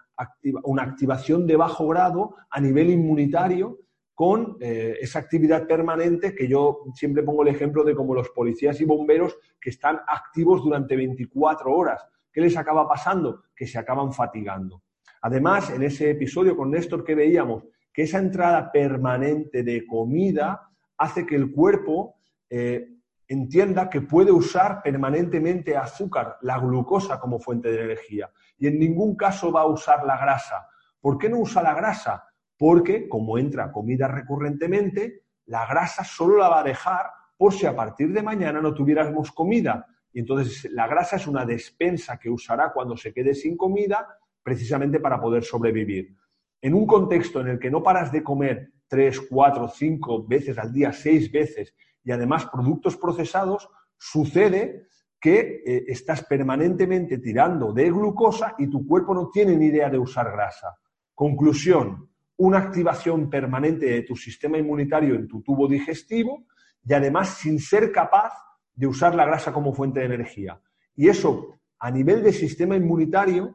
una 0.65 0.83
activación 0.83 1.47
de 1.47 1.57
bajo 1.57 1.89
grado 1.89 2.37
a 2.51 2.61
nivel 2.61 2.91
inmunitario 2.91 3.79
con 4.15 4.57
eh, 4.61 4.97
esa 5.01 5.19
actividad 5.19 5.67
permanente 5.67 6.35
que 6.35 6.47
yo 6.47 6.85
siempre 6.95 7.25
pongo 7.25 7.43
el 7.43 7.49
ejemplo 7.49 7.83
de 7.83 7.97
como 7.97 8.15
los 8.15 8.31
policías 8.31 8.81
y 8.81 8.85
bomberos 8.85 9.37
que 9.61 9.71
están 9.71 9.99
activos 10.07 10.63
durante 10.63 10.97
24 10.97 11.73
horas. 11.73 12.07
¿Qué 12.33 12.41
les 12.41 12.57
acaba 12.57 12.89
pasando? 12.89 13.45
Que 13.57 13.67
se 13.67 13.79
acaban 13.79 14.13
fatigando. 14.13 14.83
Además, 15.23 15.71
en 15.71 15.83
ese 15.83 16.11
episodio 16.11 16.57
con 16.57 16.71
Néstor 16.71 17.03
que 17.03 17.15
veíamos 17.15 17.65
que 17.93 18.03
esa 18.03 18.19
entrada 18.19 18.71
permanente 18.71 19.63
de 19.63 19.87
comida 19.87 20.69
hace 20.99 21.27
que 21.27 21.37
el 21.37 21.51
cuerpo 21.51 22.17
eh, 22.51 22.94
entienda 23.29 23.89
que 23.89 24.01
puede 24.01 24.33
usar 24.33 24.83
permanentemente 24.83 25.77
azúcar, 25.77 26.37
la 26.43 26.59
glucosa 26.59 27.19
como 27.19 27.39
fuente 27.39 27.71
de 27.71 27.83
energía 27.83 28.31
y 28.59 28.67
en 28.67 28.79
ningún 28.79 29.17
caso 29.17 29.51
va 29.51 29.63
a 29.63 29.67
usar 29.67 30.05
la 30.05 30.19
grasa. 30.19 30.69
¿Por 31.01 31.19
qué 31.19 31.29
no 31.29 31.39
usa 31.39 31.63
la 31.63 31.75
grasa? 31.75 32.25
Porque 32.57 33.09
como 33.09 33.39
entra 33.39 33.73
comida 33.73 34.09
recurrentemente, 34.09 35.25
la 35.47 35.67
grasa 35.67 36.05
solo 36.05 36.39
la 36.39 36.49
va 36.49 36.61
a 36.61 36.65
dejar 36.65 37.07
por 37.37 37.53
si 37.53 37.67
a 37.67 37.75
partir 37.75 38.13
de 38.13 38.23
mañana 38.23 38.61
no 38.61 38.73
tuviéramos 38.73 39.33
comida. 39.33 39.87
Y 40.13 40.21
entonces 40.21 40.71
la 40.73 40.87
grasa 40.87 41.17
es 41.17 41.27
una 41.27 41.45
despensa 41.45 42.19
que 42.19 42.31
usará 42.31 42.73
cuando 42.73 42.97
se 42.97 43.13
quede 43.13 43.35
sin 43.35 43.57
comida 43.57 44.07
precisamente 44.43 45.01
para 45.01 45.21
poder 45.21 45.43
sobrevivir. 45.43 46.15
En 46.61 46.75
un 46.75 46.87
contexto 46.87 47.41
en 47.41 47.49
el 47.49 47.59
que 47.59 47.71
no 47.71 47.83
paras 47.83 48.13
de 48.13 48.23
comer 48.23 48.71
tres, 48.87 49.21
cuatro, 49.21 49.69
cinco 49.69 50.25
veces 50.27 50.57
al 50.57 50.73
día, 50.73 50.93
seis 50.93 51.31
veces, 51.31 51.75
y 52.05 52.13
además 52.13 52.47
productos 52.47 52.97
procesados, 52.97 53.69
sucede 53.99 54.89
que 55.21 55.63
eh, 55.65 55.85
estás 55.89 56.23
permanentemente 56.25 57.19
tirando 57.19 57.73
de 57.73 57.91
glucosa 57.91 58.55
y 58.59 58.69
tu 58.69 58.87
cuerpo 58.87 59.15
no 59.15 59.31
tiene 59.31 59.57
ni 59.57 59.67
idea 59.67 59.89
de 59.89 59.99
usar 59.99 60.31
grasa. 60.31 60.77
Conclusión, 61.15 62.11
una 62.37 62.59
activación 62.59 63.31
permanente 63.31 63.87
de 63.87 64.03
tu 64.03 64.17
sistema 64.17 64.59
inmunitario 64.59 65.15
en 65.15 65.27
tu 65.27 65.43
tubo 65.43 65.67
digestivo 65.67 66.45
y 66.85 66.93
además 66.93 67.39
sin 67.39 67.59
ser 67.59 67.91
capaz 67.91 68.33
de 68.75 68.87
usar 68.87 69.15
la 69.15 69.25
grasa 69.25 69.53
como 69.53 69.73
fuente 69.73 70.01
de 70.01 70.07
energía. 70.07 70.61
Y 70.95 71.09
eso, 71.09 71.61
a 71.79 71.91
nivel 71.91 72.23
de 72.23 72.33
sistema 72.33 72.77
inmunitario, 72.77 73.55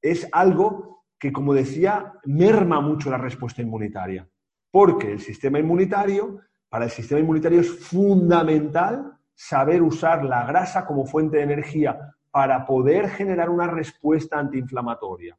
es 0.00 0.28
algo 0.32 1.04
que, 1.18 1.32
como 1.32 1.54
decía, 1.54 2.14
merma 2.24 2.80
mucho 2.80 3.10
la 3.10 3.18
respuesta 3.18 3.62
inmunitaria. 3.62 4.28
Porque 4.70 5.12
el 5.12 5.20
sistema 5.20 5.58
inmunitario, 5.58 6.40
para 6.72 6.86
el 6.86 6.90
sistema 6.90 7.20
inmunitario 7.20 7.60
es 7.60 7.70
fundamental 7.70 9.18
saber 9.34 9.82
usar 9.82 10.24
la 10.24 10.46
grasa 10.46 10.86
como 10.86 11.04
fuente 11.04 11.36
de 11.36 11.42
energía 11.42 12.16
para 12.30 12.64
poder 12.64 13.10
generar 13.10 13.50
una 13.50 13.66
respuesta 13.66 14.38
antiinflamatoria. 14.38 15.38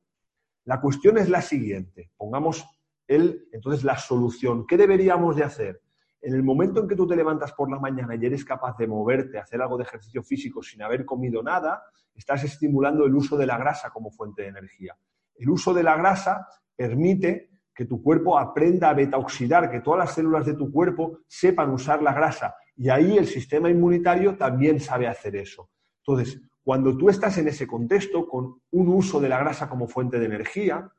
La 0.65 0.79
cuestión 0.79 1.17
es 1.17 1.29
la 1.29 1.41
siguiente. 1.41 2.11
Pongamos 2.17 2.63
el, 3.07 3.47
entonces 3.51 3.83
la 3.83 3.97
solución. 3.97 4.67
¿Qué 4.67 4.77
deberíamos 4.77 5.35
de 5.35 5.43
hacer? 5.43 5.81
En 6.21 6.35
el 6.35 6.43
momento 6.43 6.81
en 6.81 6.87
que 6.87 6.95
tú 6.95 7.07
te 7.07 7.15
levantas 7.15 7.51
por 7.53 7.67
la 7.67 7.79
mañana 7.79 8.13
y 8.13 8.23
eres 8.23 8.45
capaz 8.45 8.77
de 8.77 8.85
moverte, 8.85 9.39
hacer 9.39 9.59
algo 9.59 9.77
de 9.77 9.85
ejercicio 9.85 10.21
físico 10.21 10.61
sin 10.61 10.83
haber 10.83 11.03
comido 11.03 11.41
nada, 11.41 11.81
estás 12.13 12.43
estimulando 12.43 13.05
el 13.05 13.15
uso 13.15 13.37
de 13.37 13.47
la 13.47 13.57
grasa 13.57 13.89
como 13.89 14.11
fuente 14.11 14.43
de 14.43 14.49
energía. 14.49 14.95
El 15.33 15.49
uso 15.49 15.73
de 15.73 15.81
la 15.81 15.97
grasa 15.97 16.47
permite 16.75 17.52
que 17.73 17.85
tu 17.85 18.01
cuerpo 18.01 18.37
aprenda 18.37 18.89
a 18.89 18.93
beta-oxidar, 18.93 19.69
que 19.69 19.81
todas 19.81 19.99
las 19.99 20.13
células 20.13 20.45
de 20.45 20.55
tu 20.55 20.71
cuerpo 20.71 21.19
sepan 21.27 21.71
usar 21.71 22.01
la 22.01 22.13
grasa. 22.13 22.55
Y 22.75 22.89
ahí 22.89 23.17
el 23.17 23.27
sistema 23.27 23.69
inmunitario 23.69 24.37
también 24.37 24.79
sabe 24.79 25.07
hacer 25.07 25.35
eso. 25.35 25.69
Entonces, 26.05 26.41
cuando 26.63 26.97
tú 26.97 27.09
estás 27.09 27.37
en 27.37 27.47
ese 27.47 27.67
contexto, 27.67 28.27
con 28.27 28.61
un 28.71 28.87
uso 28.89 29.19
de 29.19 29.29
la 29.29 29.39
grasa 29.39 29.69
como 29.69 29.87
fuente 29.87 30.19
de 30.19 30.25
energía, 30.25 30.89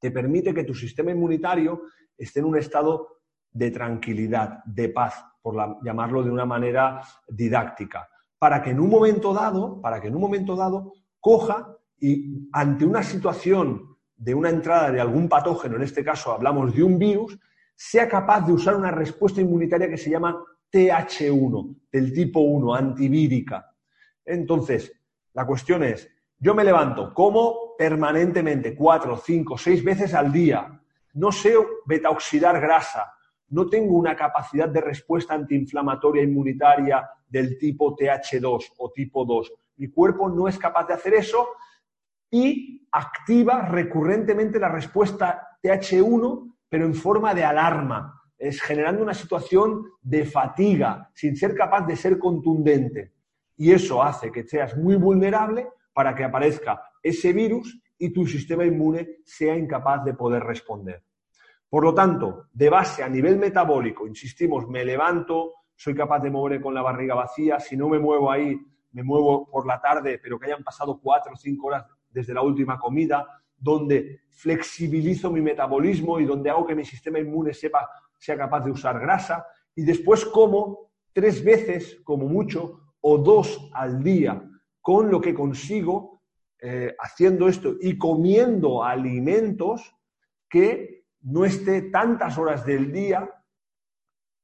te 0.00 0.10
permite 0.10 0.54
que 0.54 0.64
tu 0.64 0.74
sistema 0.74 1.10
inmunitario 1.10 1.82
esté 2.16 2.40
en 2.40 2.46
un 2.46 2.56
estado 2.56 3.18
de 3.50 3.70
tranquilidad, 3.70 4.62
de 4.64 4.88
paz, 4.88 5.24
por 5.40 5.82
llamarlo 5.82 6.22
de 6.22 6.30
una 6.30 6.44
manera 6.44 7.00
didáctica, 7.28 8.08
para 8.38 8.62
que 8.62 8.70
en 8.70 8.80
un 8.80 8.90
momento 8.90 9.32
dado, 9.32 9.80
para 9.80 10.00
que 10.00 10.08
en 10.08 10.14
un 10.14 10.20
momento 10.20 10.56
dado 10.56 10.92
coja 11.20 11.76
y 12.00 12.48
ante 12.52 12.84
una 12.84 13.02
situación 13.02 13.96
de 14.18 14.34
una 14.34 14.50
entrada 14.50 14.90
de 14.90 15.00
algún 15.00 15.28
patógeno, 15.28 15.76
en 15.76 15.82
este 15.82 16.04
caso 16.04 16.32
hablamos 16.32 16.74
de 16.74 16.82
un 16.82 16.98
virus, 16.98 17.38
sea 17.74 18.08
capaz 18.08 18.44
de 18.44 18.52
usar 18.52 18.74
una 18.74 18.90
respuesta 18.90 19.40
inmunitaria 19.40 19.88
que 19.88 19.96
se 19.96 20.10
llama 20.10 20.44
TH1, 20.70 21.76
del 21.90 22.12
tipo 22.12 22.40
1, 22.40 22.74
antivírica. 22.74 23.72
Entonces, 24.24 24.92
la 25.32 25.46
cuestión 25.46 25.84
es, 25.84 26.10
yo 26.38 26.54
me 26.54 26.64
levanto, 26.64 27.14
como 27.14 27.76
permanentemente, 27.78 28.74
cuatro, 28.74 29.16
cinco, 29.16 29.56
seis 29.56 29.82
veces 29.84 30.12
al 30.14 30.32
día, 30.32 30.80
no 31.14 31.30
sé 31.30 31.54
beta-oxidar 31.86 32.60
grasa, 32.60 33.12
no 33.50 33.68
tengo 33.68 33.94
una 33.94 34.16
capacidad 34.16 34.68
de 34.68 34.80
respuesta 34.80 35.34
antiinflamatoria 35.34 36.22
inmunitaria 36.22 37.08
del 37.28 37.56
tipo 37.58 37.96
TH2 37.96 38.72
o 38.78 38.90
tipo 38.90 39.24
2. 39.24 39.52
Mi 39.76 39.88
cuerpo 39.88 40.28
no 40.28 40.48
es 40.48 40.58
capaz 40.58 40.86
de 40.88 40.94
hacer 40.94 41.14
eso 41.14 41.48
y 42.30 42.88
activa 42.92 43.62
recurrentemente 43.62 44.58
la 44.58 44.68
respuesta 44.68 45.58
TH1, 45.62 46.54
pero 46.68 46.84
en 46.84 46.94
forma 46.94 47.34
de 47.34 47.44
alarma, 47.44 48.14
es 48.38 48.62
generando 48.62 49.02
una 49.02 49.14
situación 49.14 49.84
de 50.00 50.24
fatiga, 50.24 51.10
sin 51.14 51.36
ser 51.36 51.54
capaz 51.54 51.86
de 51.86 51.96
ser 51.96 52.18
contundente. 52.18 53.12
Y 53.56 53.72
eso 53.72 54.02
hace 54.02 54.30
que 54.30 54.44
seas 54.44 54.76
muy 54.76 54.94
vulnerable 54.94 55.68
para 55.92 56.14
que 56.14 56.24
aparezca 56.24 56.80
ese 57.02 57.32
virus 57.32 57.80
y 57.98 58.10
tu 58.10 58.26
sistema 58.26 58.64
inmune 58.64 59.16
sea 59.24 59.56
incapaz 59.56 60.04
de 60.04 60.14
poder 60.14 60.44
responder. 60.44 61.02
Por 61.68 61.82
lo 61.82 61.92
tanto, 61.92 62.46
de 62.52 62.70
base 62.70 63.02
a 63.02 63.08
nivel 63.08 63.36
metabólico, 63.36 64.06
insistimos, 64.06 64.68
me 64.68 64.84
levanto, 64.84 65.54
soy 65.74 65.94
capaz 65.94 66.20
de 66.20 66.30
moverme 66.30 66.62
con 66.62 66.74
la 66.74 66.82
barriga 66.82 67.16
vacía, 67.16 67.58
si 67.58 67.76
no 67.76 67.88
me 67.88 67.98
muevo 67.98 68.30
ahí, 68.30 68.56
me 68.92 69.02
muevo 69.02 69.50
por 69.50 69.66
la 69.66 69.80
tarde, 69.80 70.18
pero 70.22 70.38
que 70.38 70.46
hayan 70.46 70.62
pasado 70.62 70.98
cuatro 71.00 71.32
o 71.34 71.36
cinco 71.36 71.66
horas 71.66 71.84
desde 72.10 72.34
la 72.34 72.42
última 72.42 72.78
comida, 72.78 73.26
donde 73.56 74.22
flexibilizo 74.30 75.30
mi 75.30 75.40
metabolismo 75.40 76.20
y 76.20 76.24
donde 76.24 76.50
hago 76.50 76.66
que 76.66 76.74
mi 76.74 76.84
sistema 76.84 77.18
inmune 77.18 77.52
sepa, 77.52 77.88
sea 78.18 78.36
capaz 78.36 78.64
de 78.64 78.70
usar 78.70 79.00
grasa, 79.00 79.46
y 79.74 79.82
después 79.82 80.24
como 80.24 80.90
tres 81.12 81.44
veces, 81.44 82.00
como 82.04 82.26
mucho, 82.26 82.80
o 83.00 83.18
dos 83.18 83.70
al 83.74 84.02
día, 84.02 84.42
con 84.80 85.10
lo 85.10 85.20
que 85.20 85.34
consigo 85.34 86.22
eh, 86.60 86.94
haciendo 86.98 87.48
esto 87.48 87.76
y 87.80 87.96
comiendo 87.96 88.82
alimentos 88.82 89.94
que 90.48 91.04
no 91.20 91.44
esté 91.44 91.82
tantas 91.82 92.38
horas 92.38 92.64
del 92.64 92.90
día 92.90 93.30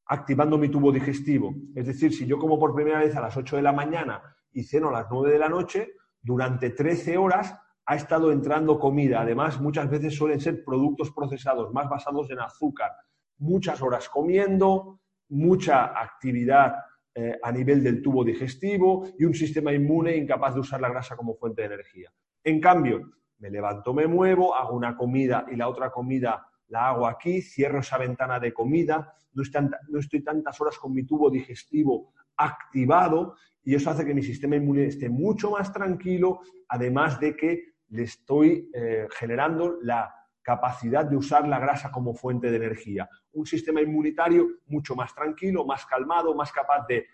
activando 0.07 0.59
mi 0.59 0.69
tubo 0.69 0.93
digestivo. 0.93 1.55
Es 1.75 1.87
decir, 1.87 2.13
si 2.13 2.27
yo 2.27 2.39
como 2.39 2.59
por 2.59 2.75
primera 2.75 3.01
vez 3.01 3.17
a 3.17 3.21
las 3.21 3.37
8 3.37 3.57
de 3.57 3.63
la 3.63 3.73
mañana 3.73 4.23
y 4.53 4.65
ceno 4.65 4.89
a 4.89 4.93
las 4.93 5.07
9 5.11 5.33
de 5.33 5.39
la 5.39 5.49
noche, 5.49 5.93
durante 6.25 6.71
13 6.71 7.19
horas 7.19 7.55
ha 7.87 7.97
estado 7.97 8.33
entrando 8.33 8.79
comida. 8.81 9.21
Además, 9.21 9.61
muchas 9.61 9.89
veces 9.91 10.17
suelen 10.17 10.41
ser 10.41 10.65
productos 10.65 11.13
procesados 11.13 11.73
más 11.73 11.89
basados 11.89 12.31
en 12.31 12.41
azúcar. 12.41 12.91
Muchas 13.39 13.83
horas 13.83 14.09
comiendo, 14.09 15.01
mucha 15.29 16.01
actividad 16.01 16.77
eh, 17.15 17.39
a 17.43 17.53
nivel 17.53 17.85
del 17.85 18.03
tubo 18.03 18.25
digestivo 18.25 19.07
y 19.19 19.25
un 19.25 19.35
sistema 19.35 19.73
inmune 19.73 20.17
incapaz 20.17 20.55
de 20.55 20.61
usar 20.61 20.81
la 20.81 20.89
grasa 20.89 21.15
como 21.15 21.35
fuente 21.35 21.63
de 21.63 21.75
energía. 21.75 22.11
En 22.43 22.59
cambio, 22.59 23.03
me 23.39 23.51
levanto, 23.51 23.93
me 23.93 24.07
muevo, 24.07 24.55
hago 24.55 24.75
una 24.75 24.97
comida 24.97 25.45
y 25.53 25.57
la 25.57 25.69
otra 25.69 25.91
comida 25.91 26.47
la 26.69 26.89
hago 26.89 27.07
aquí, 27.07 27.43
cierro 27.43 27.81
esa 27.81 27.99
ventana 27.99 28.41
de 28.41 28.55
comida, 28.55 29.15
no 29.35 29.99
estoy 29.99 30.25
tantas 30.25 30.61
horas 30.61 30.79
con 30.79 30.95
mi 30.95 31.05
tubo 31.05 31.31
digestivo 31.31 32.15
activado 32.37 33.37
y 33.65 33.75
eso 33.75 33.91
hace 33.91 34.05
que 34.05 34.15
mi 34.15 34.23
sistema 34.23 34.57
inmune 34.57 34.87
esté 34.87 35.09
mucho 35.09 35.51
más 35.51 35.73
tranquilo, 35.73 36.41
además 36.69 37.19
de 37.19 37.35
que 37.35 37.75
le 37.89 38.03
estoy 38.03 38.71
eh, 38.75 39.07
generando 39.11 39.79
la 39.83 40.15
capacidad 40.43 41.05
de 41.07 41.17
usar 41.17 41.49
la 41.49 41.59
grasa 41.59 41.91
como 41.91 42.15
fuente 42.15 42.51
de 42.51 42.57
energía. 42.57 43.09
Un 43.33 43.47
sistema 43.47 43.81
inmunitario 43.81 44.47
mucho 44.67 44.95
más 44.95 45.15
tranquilo, 45.15 45.65
más 45.65 45.87
calmado, 45.87 46.35
más 46.35 46.53
capaz 46.53 46.87
de 46.87 47.07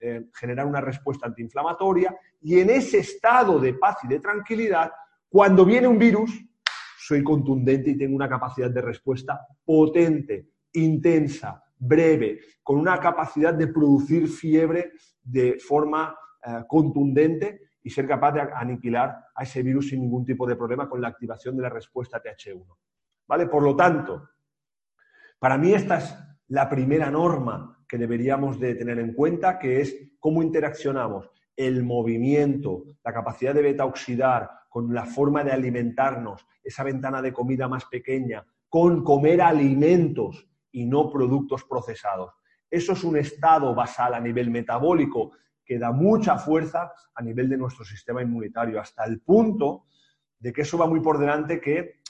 eh, 0.00 0.24
generar 0.34 0.66
una 0.66 0.80
respuesta 0.80 1.26
antiinflamatoria 1.26 2.16
y 2.40 2.60
en 2.60 2.70
ese 2.70 2.98
estado 2.98 3.58
de 3.58 3.74
paz 3.74 3.98
y 4.04 4.08
de 4.08 4.20
tranquilidad, 4.20 4.90
cuando 5.28 5.64
viene 5.64 5.86
un 5.86 5.98
virus, 5.98 6.30
soy 6.98 7.22
contundente 7.22 7.90
y 7.90 7.98
tengo 7.98 8.16
una 8.16 8.28
capacidad 8.28 8.70
de 8.70 8.80
respuesta 8.80 9.46
potente, 9.64 10.48
intensa, 10.72 11.62
breve, 11.78 12.40
con 12.62 12.78
una 12.78 12.98
capacidad 12.98 13.54
de 13.54 13.68
producir 13.68 14.28
fiebre 14.28 14.92
de 15.22 15.58
forma 15.58 16.16
eh, 16.44 16.64
contundente 16.66 17.70
y 17.82 17.90
ser 17.90 18.06
capaz 18.06 18.32
de 18.32 18.40
aniquilar 18.40 19.24
a 19.34 19.42
ese 19.42 19.62
virus 19.62 19.90
sin 19.90 20.00
ningún 20.00 20.24
tipo 20.24 20.46
de 20.46 20.56
problema 20.56 20.88
con 20.88 21.00
la 21.00 21.08
activación 21.08 21.56
de 21.56 21.62
la 21.62 21.68
respuesta 21.70 22.22
TH1. 22.22 22.76
¿Vale? 23.26 23.46
Por 23.46 23.62
lo 23.62 23.76
tanto, 23.76 24.30
para 25.38 25.58
mí 25.58 25.72
esta 25.72 25.98
es 25.98 26.14
la 26.48 26.68
primera 26.68 27.10
norma 27.10 27.84
que 27.88 27.98
deberíamos 27.98 28.58
de 28.58 28.74
tener 28.74 28.98
en 28.98 29.14
cuenta, 29.14 29.58
que 29.58 29.80
es 29.80 30.12
cómo 30.18 30.42
interaccionamos 30.42 31.30
el 31.56 31.82
movimiento, 31.82 32.84
la 33.04 33.12
capacidad 33.12 33.54
de 33.54 33.62
beta-oxidar 33.62 34.50
con 34.68 34.94
la 34.94 35.04
forma 35.04 35.42
de 35.42 35.52
alimentarnos, 35.52 36.46
esa 36.62 36.84
ventana 36.84 37.22
de 37.22 37.32
comida 37.32 37.68
más 37.68 37.84
pequeña, 37.86 38.44
con 38.68 39.02
comer 39.02 39.40
alimentos 39.40 40.47
y 40.78 40.86
no 40.86 41.10
productos 41.10 41.64
procesados. 41.64 42.34
Eso 42.70 42.92
es 42.92 43.02
un 43.02 43.16
estado 43.16 43.74
basal 43.74 44.14
a 44.14 44.20
nivel 44.20 44.48
metabólico 44.48 45.32
que 45.64 45.76
da 45.76 45.90
mucha 45.90 46.38
fuerza 46.38 46.92
a 47.14 47.22
nivel 47.22 47.48
de 47.48 47.56
nuestro 47.56 47.84
sistema 47.84 48.22
inmunitario, 48.22 48.80
hasta 48.80 49.04
el 49.04 49.20
punto 49.20 49.86
de 50.38 50.52
que 50.52 50.62
eso 50.62 50.78
va 50.78 50.86
muy 50.86 51.00
por 51.00 51.18
delante 51.18 51.60
que 51.60 52.00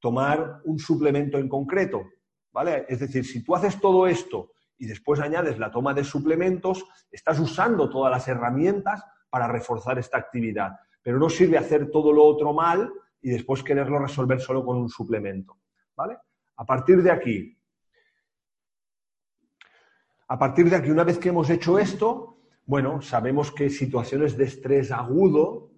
tomar 0.00 0.62
un 0.64 0.78
suplemento 0.78 1.36
en 1.36 1.48
concreto. 1.48 2.04
¿vale? 2.52 2.86
Es 2.88 3.00
decir, 3.00 3.26
si 3.26 3.44
tú 3.44 3.54
haces 3.54 3.78
todo 3.78 4.06
esto 4.06 4.52
y 4.78 4.86
después 4.86 5.20
añades 5.20 5.58
la 5.58 5.70
toma 5.70 5.92
de 5.92 6.04
suplementos, 6.04 6.86
estás 7.10 7.38
usando 7.38 7.90
todas 7.90 8.10
las 8.10 8.26
herramientas 8.28 9.04
para 9.28 9.46
reforzar 9.46 9.98
esta 9.98 10.16
actividad. 10.16 10.72
Pero 11.02 11.18
no 11.18 11.28
sirve 11.28 11.58
hacer 11.58 11.90
todo 11.90 12.12
lo 12.12 12.24
otro 12.24 12.54
mal 12.54 12.90
y 13.20 13.28
después 13.28 13.62
quererlo 13.62 13.98
resolver 13.98 14.40
solo 14.40 14.64
con 14.64 14.78
un 14.78 14.88
suplemento. 14.88 15.58
¿Vale? 15.94 16.16
A 16.56 16.64
partir 16.64 17.02
de 17.02 17.10
aquí, 17.10 17.55
a 20.28 20.38
partir 20.38 20.68
de 20.68 20.76
aquí, 20.76 20.90
una 20.90 21.04
vez 21.04 21.18
que 21.18 21.28
hemos 21.28 21.48
hecho 21.50 21.78
esto, 21.78 22.38
bueno, 22.64 23.00
sabemos 23.00 23.52
que 23.52 23.70
situaciones 23.70 24.36
de 24.36 24.44
estrés 24.44 24.90
agudo, 24.90 25.70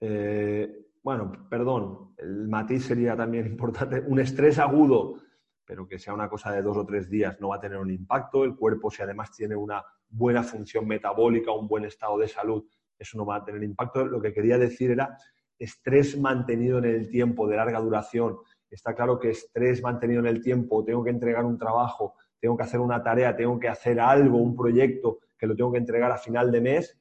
eh, 0.00 0.86
bueno, 1.02 1.32
perdón, 1.48 2.14
el 2.18 2.48
matiz 2.48 2.86
sería 2.86 3.16
también 3.16 3.46
importante, 3.52 4.00
un 4.06 4.18
estrés 4.20 4.58
agudo, 4.58 5.16
pero 5.64 5.88
que 5.88 5.98
sea 5.98 6.14
una 6.14 6.28
cosa 6.28 6.52
de 6.52 6.62
dos 6.62 6.76
o 6.76 6.86
tres 6.86 7.08
días, 7.08 7.40
no 7.40 7.48
va 7.48 7.56
a 7.56 7.60
tener 7.60 7.78
un 7.78 7.90
impacto. 7.90 8.44
El 8.44 8.54
cuerpo, 8.54 8.90
si 8.90 9.02
además 9.02 9.32
tiene 9.32 9.56
una 9.56 9.82
buena 10.08 10.42
función 10.42 10.86
metabólica, 10.86 11.50
un 11.50 11.66
buen 11.66 11.84
estado 11.84 12.18
de 12.18 12.28
salud, 12.28 12.64
eso 12.98 13.18
no 13.18 13.26
va 13.26 13.36
a 13.36 13.44
tener 13.44 13.62
impacto. 13.64 14.04
Lo 14.04 14.20
que 14.20 14.32
quería 14.32 14.58
decir 14.58 14.92
era 14.92 15.16
estrés 15.58 16.18
mantenido 16.18 16.78
en 16.78 16.84
el 16.84 17.08
tiempo 17.08 17.48
de 17.48 17.56
larga 17.56 17.80
duración. 17.80 18.36
Está 18.70 18.94
claro 18.94 19.18
que 19.18 19.30
estrés 19.30 19.82
mantenido 19.82 20.20
en 20.20 20.26
el 20.26 20.42
tiempo, 20.42 20.84
tengo 20.84 21.02
que 21.02 21.10
entregar 21.10 21.44
un 21.44 21.58
trabajo, 21.58 22.14
tengo 22.40 22.56
que 22.56 22.64
hacer 22.64 22.80
una 22.80 23.02
tarea, 23.02 23.36
tengo 23.36 23.58
que 23.58 23.68
hacer 23.68 24.00
algo, 24.00 24.38
un 24.38 24.56
proyecto 24.56 25.18
que 25.38 25.46
lo 25.46 25.56
tengo 25.56 25.72
que 25.72 25.78
entregar 25.78 26.10
a 26.10 26.18
final 26.18 26.50
de 26.50 26.60
mes. 26.60 26.98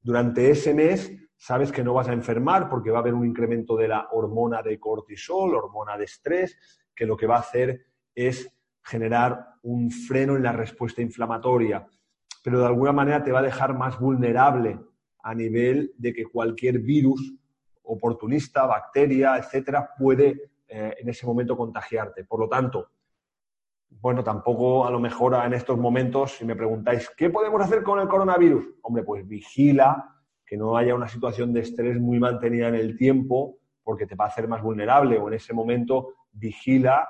Durante 0.00 0.50
ese 0.50 0.74
mes 0.74 1.12
sabes 1.36 1.72
que 1.72 1.84
no 1.84 1.94
vas 1.94 2.08
a 2.08 2.12
enfermar 2.12 2.68
porque 2.68 2.90
va 2.90 2.98
a 2.98 3.00
haber 3.00 3.14
un 3.14 3.26
incremento 3.26 3.76
de 3.76 3.88
la 3.88 4.08
hormona 4.12 4.62
de 4.62 4.78
cortisol, 4.78 5.54
hormona 5.54 5.96
de 5.96 6.04
estrés, 6.04 6.58
que 6.94 7.06
lo 7.06 7.16
que 7.16 7.26
va 7.26 7.36
a 7.36 7.40
hacer 7.40 7.86
es 8.14 8.50
generar 8.82 9.46
un 9.62 9.90
freno 9.90 10.36
en 10.36 10.42
la 10.42 10.52
respuesta 10.52 11.02
inflamatoria, 11.02 11.86
pero 12.42 12.60
de 12.60 12.66
alguna 12.66 12.92
manera 12.92 13.24
te 13.24 13.32
va 13.32 13.40
a 13.40 13.42
dejar 13.42 13.76
más 13.76 13.98
vulnerable 13.98 14.78
a 15.22 15.34
nivel 15.34 15.94
de 15.96 16.12
que 16.12 16.26
cualquier 16.26 16.80
virus 16.80 17.34
oportunista, 17.82 18.66
bacteria, 18.66 19.36
etcétera, 19.36 19.90
puede 19.98 20.50
eh, 20.68 20.94
en 20.98 21.08
ese 21.08 21.26
momento 21.26 21.56
contagiarte. 21.56 22.24
Por 22.24 22.40
lo 22.40 22.48
tanto, 22.48 22.90
bueno, 24.00 24.22
tampoco 24.22 24.86
a 24.86 24.90
lo 24.90 25.00
mejor 25.00 25.34
en 25.44 25.54
estos 25.54 25.78
momentos, 25.78 26.32
si 26.32 26.44
me 26.44 26.56
preguntáis, 26.56 27.10
¿qué 27.16 27.30
podemos 27.30 27.60
hacer 27.62 27.82
con 27.82 27.98
el 28.00 28.08
coronavirus? 28.08 28.66
Hombre, 28.82 29.02
pues 29.02 29.26
vigila 29.26 30.10
que 30.46 30.56
no 30.56 30.76
haya 30.76 30.94
una 30.94 31.08
situación 31.08 31.52
de 31.52 31.60
estrés 31.60 31.98
muy 31.98 32.18
mantenida 32.18 32.68
en 32.68 32.74
el 32.74 32.96
tiempo, 32.96 33.58
porque 33.82 34.06
te 34.06 34.14
va 34.14 34.26
a 34.26 34.28
hacer 34.28 34.46
más 34.46 34.62
vulnerable, 34.62 35.18
o 35.18 35.28
en 35.28 35.34
ese 35.34 35.54
momento 35.54 36.14
vigila, 36.32 37.08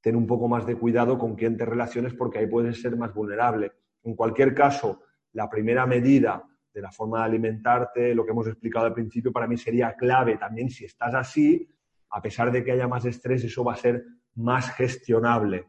ten 0.00 0.16
un 0.16 0.26
poco 0.26 0.48
más 0.48 0.66
de 0.66 0.76
cuidado 0.76 1.18
con 1.18 1.36
quién 1.36 1.56
te 1.56 1.64
relaciones, 1.64 2.14
porque 2.14 2.38
ahí 2.38 2.46
puedes 2.46 2.80
ser 2.80 2.96
más 2.96 3.14
vulnerable. 3.14 3.72
En 4.02 4.14
cualquier 4.14 4.54
caso, 4.54 5.02
la 5.32 5.48
primera 5.48 5.86
medida 5.86 6.44
de 6.72 6.82
la 6.82 6.90
forma 6.92 7.20
de 7.20 7.24
alimentarte, 7.24 8.14
lo 8.14 8.24
que 8.24 8.32
hemos 8.32 8.46
explicado 8.46 8.86
al 8.86 8.94
principio, 8.94 9.32
para 9.32 9.46
mí 9.46 9.56
sería 9.56 9.94
clave 9.94 10.36
también 10.36 10.68
si 10.68 10.84
estás 10.84 11.14
así, 11.14 11.72
a 12.10 12.20
pesar 12.20 12.52
de 12.52 12.62
que 12.62 12.72
haya 12.72 12.86
más 12.86 13.04
estrés, 13.04 13.44
eso 13.44 13.64
va 13.64 13.72
a 13.72 13.76
ser 13.76 14.04
más 14.34 14.70
gestionable. 14.72 15.66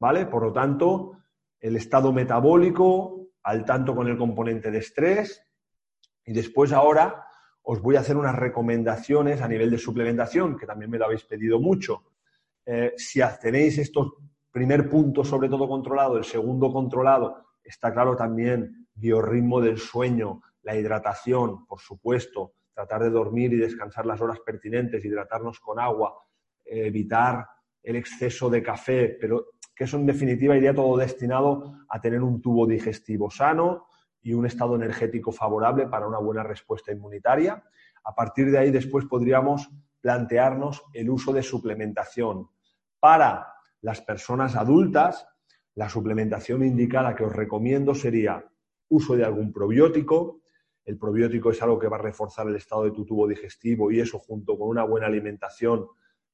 ¿Vale? 0.00 0.26
Por 0.26 0.42
lo 0.42 0.52
tanto, 0.52 1.18
el 1.60 1.76
estado 1.76 2.12
metabólico, 2.12 3.28
al 3.42 3.64
tanto 3.64 3.94
con 3.94 4.08
el 4.08 4.16
componente 4.16 4.70
de 4.70 4.78
estrés, 4.78 5.46
y 6.24 6.32
después 6.32 6.72
ahora 6.72 7.26
os 7.62 7.80
voy 7.80 7.96
a 7.96 8.00
hacer 8.00 8.16
unas 8.16 8.34
recomendaciones 8.34 9.42
a 9.42 9.48
nivel 9.48 9.70
de 9.70 9.78
suplementación, 9.78 10.56
que 10.56 10.66
también 10.66 10.90
me 10.90 10.98
lo 10.98 11.04
habéis 11.04 11.24
pedido 11.24 11.60
mucho. 11.60 12.04
Eh, 12.64 12.94
si 12.96 13.20
tenéis 13.40 13.78
estos 13.78 14.14
primer 14.50 14.88
punto 14.88 15.24
sobre 15.24 15.48
todo 15.48 15.68
controlado, 15.68 16.16
el 16.16 16.24
segundo 16.24 16.72
controlado, 16.72 17.44
está 17.62 17.92
claro 17.92 18.16
también 18.16 18.88
biorritmo 18.94 19.60
del 19.60 19.78
sueño, 19.78 20.42
la 20.62 20.76
hidratación, 20.76 21.66
por 21.66 21.80
supuesto, 21.80 22.54
tratar 22.74 23.02
de 23.02 23.10
dormir 23.10 23.52
y 23.52 23.56
descansar 23.56 24.06
las 24.06 24.20
horas 24.20 24.40
pertinentes, 24.40 25.04
hidratarnos 25.04 25.60
con 25.60 25.78
agua, 25.78 26.14
evitar 26.64 27.46
el 27.82 27.96
exceso 27.96 28.50
de 28.50 28.62
café, 28.62 29.16
pero 29.20 29.52
que 29.80 29.84
eso 29.84 29.96
en 29.96 30.04
definitiva 30.04 30.54
iría 30.54 30.74
todo 30.74 30.98
destinado 30.98 31.72
a 31.88 32.02
tener 32.02 32.22
un 32.22 32.42
tubo 32.42 32.66
digestivo 32.66 33.30
sano 33.30 33.86
y 34.20 34.34
un 34.34 34.44
estado 34.44 34.76
energético 34.76 35.32
favorable 35.32 35.86
para 35.86 36.06
una 36.06 36.18
buena 36.18 36.42
respuesta 36.42 36.92
inmunitaria. 36.92 37.64
A 38.04 38.14
partir 38.14 38.50
de 38.50 38.58
ahí 38.58 38.70
después 38.70 39.06
podríamos 39.06 39.70
plantearnos 40.02 40.84
el 40.92 41.08
uso 41.08 41.32
de 41.32 41.42
suplementación. 41.42 42.50
Para 42.98 43.54
las 43.80 44.02
personas 44.02 44.54
adultas, 44.54 45.26
la 45.74 45.88
suplementación 45.88 46.62
indicada 46.62 47.16
que 47.16 47.24
os 47.24 47.34
recomiendo 47.34 47.94
sería 47.94 48.44
uso 48.90 49.16
de 49.16 49.24
algún 49.24 49.50
probiótico. 49.50 50.42
El 50.84 50.98
probiótico 50.98 51.52
es 51.52 51.62
algo 51.62 51.78
que 51.78 51.88
va 51.88 51.96
a 51.96 52.02
reforzar 52.02 52.46
el 52.48 52.56
estado 52.56 52.84
de 52.84 52.90
tu 52.90 53.06
tubo 53.06 53.26
digestivo 53.26 53.90
y 53.90 54.00
eso 54.00 54.18
junto 54.18 54.58
con 54.58 54.68
una 54.68 54.84
buena 54.84 55.06
alimentación 55.06 55.86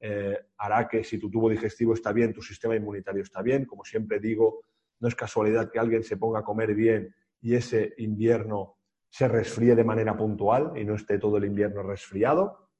eh, 0.08 0.38
hará 0.58 0.86
que 0.86 1.02
si 1.02 1.18
tu 1.18 1.30
tubo 1.30 1.48
digestivo 1.48 1.94
está 1.94 2.12
bien, 2.12 2.32
tu 2.32 2.42
sistema 2.42 2.76
inmunitario 2.76 3.22
está 3.22 3.42
bien. 3.42 3.64
Como 3.64 3.84
siempre 3.84 4.20
digo, 4.20 4.60
no 5.00 5.08
es 5.08 5.14
casualidad 5.14 5.70
que 5.70 5.78
alguien 5.78 6.02
se 6.02 6.16
ponga 6.16 6.40
a 6.40 6.44
comer 6.44 6.74
bien 6.74 7.14
y 7.40 7.54
ese 7.54 7.94
invierno 7.98 8.76
se 9.08 9.28
resfríe 9.28 9.74
de 9.74 9.84
manera 9.84 10.16
puntual 10.16 10.72
y 10.76 10.84
no 10.84 10.94
esté 10.94 11.18
todo 11.18 11.38
el 11.38 11.44
invierno 11.44 11.82
resfriado. 11.82 12.70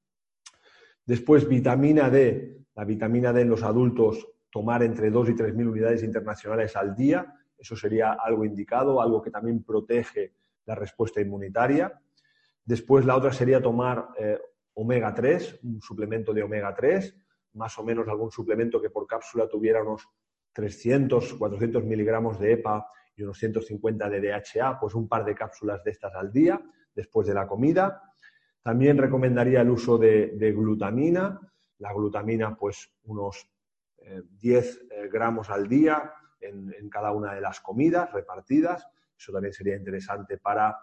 Después, 1.05 1.47
vitamina 1.47 2.09
D. 2.09 2.65
La 2.75 2.85
vitamina 2.85 3.33
D 3.33 3.41
en 3.41 3.49
los 3.49 3.63
adultos, 3.63 4.27
tomar 4.51 4.83
entre 4.83 5.09
2 5.09 5.29
y 5.29 5.35
3 5.35 5.55
mil 5.55 5.67
unidades 5.67 6.03
internacionales 6.03 6.75
al 6.75 6.95
día 6.95 7.33
eso 7.57 7.75
sería 7.75 8.13
algo 8.13 8.45
indicado, 8.45 9.01
algo 9.01 9.21
que 9.21 9.31
también 9.31 9.63
protege 9.63 10.33
la 10.65 10.75
respuesta 10.75 11.19
inmunitaria. 11.19 11.99
Después 12.63 13.05
la 13.05 13.15
otra 13.15 13.33
sería 13.33 13.61
tomar 13.61 14.09
eh, 14.19 14.37
omega 14.77 15.13
3, 15.13 15.59
un 15.63 15.81
suplemento 15.81 16.33
de 16.33 16.43
omega 16.43 16.73
3, 16.73 17.15
más 17.53 17.77
o 17.79 17.83
menos 17.83 18.07
algún 18.07 18.31
suplemento 18.31 18.81
que 18.81 18.91
por 18.91 19.07
cápsula 19.07 19.47
tuviera 19.47 19.81
unos 19.81 20.07
300, 20.53 21.33
400 21.33 21.83
miligramos 21.83 22.39
de 22.39 22.53
EPA 22.53 22.87
y 23.15 23.23
unos 23.23 23.37
150 23.39 24.09
de 24.09 24.21
DHA, 24.21 24.79
pues 24.79 24.93
un 24.93 25.07
par 25.07 25.25
de 25.25 25.33
cápsulas 25.33 25.83
de 25.83 25.91
estas 25.91 26.13
al 26.13 26.31
día 26.31 26.61
después 26.93 27.27
de 27.27 27.33
la 27.33 27.47
comida. 27.47 28.03
También 28.61 28.97
recomendaría 28.97 29.61
el 29.61 29.69
uso 29.71 29.97
de, 29.97 30.53
glutamina. 30.55 31.39
La 31.79 31.93
glutamina, 31.93 32.55
pues 32.55 32.91
unos 33.03 33.49
10 33.97 34.01
eh, 34.01 34.87
eh, 34.91 35.09
gramos 35.11 35.49
al 35.49 35.67
día, 35.67 36.13
en, 36.39 36.89
cada 36.89 37.11
una 37.11 37.33
de 37.33 37.41
las 37.41 37.61
comidas 37.61 38.11
repartidas. 38.13 38.87
Eso 39.17 39.31
también 39.31 39.53
sería 39.53 39.75
interesante 39.75 40.37
para 40.37 40.77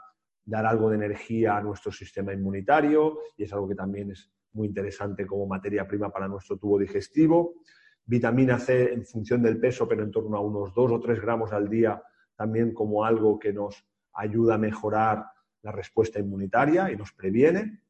dar 0.45 0.67
algo 0.67 0.91
de 0.91 0.97
energía 0.97 1.57
a 1.57 1.63
nuestro 1.63 1.91
sistema 1.91 2.33
inmunitario 2.33 3.19
y 3.37 3.45
es 3.45 3.53
algo 3.53 3.69
que 3.69 3.75
también 3.75 4.11
es 4.11 4.31
muy 4.53 4.69
interesante 4.69 5.27
como 5.27 5.47
materia 5.47 5.87
prima 5.87 6.11
para 6.11 6.29
nuestro 6.29 6.57
tubo 6.57 6.79
digestivo. 6.79 7.55
Vitamina 8.05 8.59
C 8.59 8.93
en 8.93 9.05
función 9.05 9.43
del 9.43 9.59
peso, 9.59 9.89
pero 9.89 10.03
en 10.03 10.11
torno 10.11 10.37
a 10.37 10.41
unos 10.41 10.75
2 10.75 10.93
o 10.93 11.01
3 11.01 11.21
gramos 11.21 11.53
al 11.53 11.69
día, 11.69 12.03
también 12.37 12.73
como 12.73 13.05
algo 13.05 13.39
que 13.39 13.53
nos 13.53 13.87
ayuda 14.13 14.55
a 14.55 14.59
mejorar 14.59 15.25
la 15.63 15.73
respuesta 15.73 16.19
inmunitaria 16.19 16.93
y 16.93 16.97
nos 16.97 17.13
previene. 17.13 17.81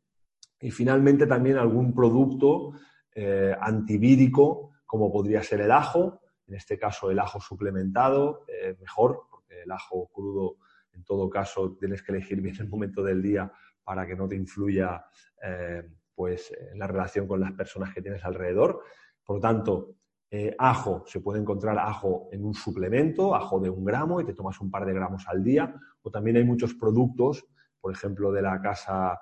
Y 0.60 0.70
finalmente 0.70 1.26
también 1.26 1.58
algún 1.58 1.92
producto 1.94 2.72
eh, 3.14 3.54
antivírico, 3.60 4.70
como 4.86 5.12
podría 5.12 5.42
ser 5.42 5.60
el 5.60 5.72
ajo, 5.72 6.20
en 6.46 6.54
este 6.54 6.78
caso 6.78 7.10
el 7.10 7.18
ajo 7.18 7.40
suplementado, 7.40 8.44
eh, 8.48 8.76
mejor, 8.80 9.22
porque 9.30 9.62
el 9.62 9.70
ajo 9.72 10.08
crudo, 10.12 10.58
en 10.94 11.04
todo 11.04 11.28
caso, 11.28 11.76
tienes 11.78 12.02
que 12.02 12.12
elegir 12.12 12.40
bien 12.40 12.56
el 12.58 12.68
momento 12.68 13.02
del 13.02 13.22
día 13.22 13.50
para 13.82 14.06
que 14.06 14.16
no 14.16 14.28
te 14.28 14.36
influya 14.36 15.04
eh, 15.42 15.82
pues, 16.14 16.52
la 16.74 16.86
relación 16.86 17.26
con 17.26 17.40
las 17.40 17.52
personas 17.52 17.92
que 17.92 18.02
tienes 18.02 18.24
alrededor. 18.24 18.80
Por 19.22 19.36
lo 19.36 19.40
tanto, 19.40 19.96
eh, 20.30 20.54
ajo, 20.58 21.04
se 21.06 21.20
puede 21.20 21.40
encontrar 21.40 21.78
ajo 21.78 22.28
en 22.32 22.44
un 22.44 22.54
suplemento, 22.54 23.34
ajo 23.34 23.60
de 23.60 23.70
un 23.70 23.84
gramo 23.84 24.20
y 24.20 24.24
te 24.24 24.34
tomas 24.34 24.60
un 24.60 24.70
par 24.70 24.84
de 24.86 24.94
gramos 24.94 25.26
al 25.28 25.42
día. 25.42 25.74
O 26.02 26.10
también 26.10 26.36
hay 26.36 26.44
muchos 26.44 26.74
productos, 26.74 27.46
por 27.80 27.92
ejemplo, 27.92 28.32
de 28.32 28.42
la 28.42 28.60
casa 28.60 29.20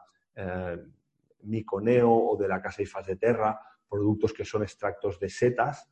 Miconeo 1.43 2.11
o 2.11 2.37
de 2.37 2.49
la 2.49 2.63
casa 2.63 2.83
Ifas 2.83 3.07
de 3.07 3.17
Terra, 3.17 3.61
productos 3.89 4.33
que 4.33 4.45
son 4.45 4.63
extractos 4.63 5.19
de 5.21 5.29
setas, 5.29 5.91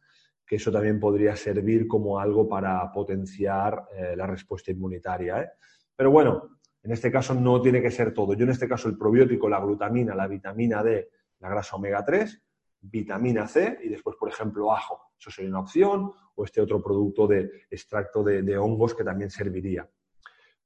que 0.51 0.57
eso 0.57 0.73
también 0.73 0.99
podría 0.99 1.37
servir 1.37 1.87
como 1.87 2.19
algo 2.19 2.49
para 2.49 2.91
potenciar 2.91 3.87
eh, 3.97 4.17
la 4.17 4.27
respuesta 4.27 4.73
inmunitaria. 4.73 5.43
¿eh? 5.43 5.51
Pero 5.95 6.11
bueno, 6.11 6.59
en 6.83 6.91
este 6.91 7.09
caso 7.09 7.35
no 7.35 7.63
tiene 7.63 7.81
que 7.81 7.93
ser 7.93 8.13
todo. 8.13 8.35
Yo 8.35 8.43
en 8.43 8.51
este 8.51 8.67
caso 8.67 8.89
el 8.89 8.99
probiótico, 8.99 9.49
la 9.49 9.61
glutamina, 9.61 10.13
la 10.13 10.27
vitamina 10.27 10.83
D, 10.83 11.09
la 11.39 11.51
grasa 11.51 11.77
omega 11.77 12.05
3, 12.05 12.43
vitamina 12.81 13.47
C 13.47 13.79
y 13.85 13.91
después, 13.91 14.17
por 14.17 14.29
ejemplo, 14.29 14.73
ajo. 14.73 15.13
Eso 15.17 15.31
sería 15.31 15.51
una 15.51 15.61
opción 15.61 16.11
o 16.35 16.45
este 16.45 16.61
otro 16.61 16.83
producto 16.83 17.29
de 17.29 17.49
extracto 17.71 18.25
de, 18.25 18.43
de 18.43 18.59
hongos 18.59 18.97
que 18.97 19.05
también 19.05 19.31
serviría. 19.31 19.89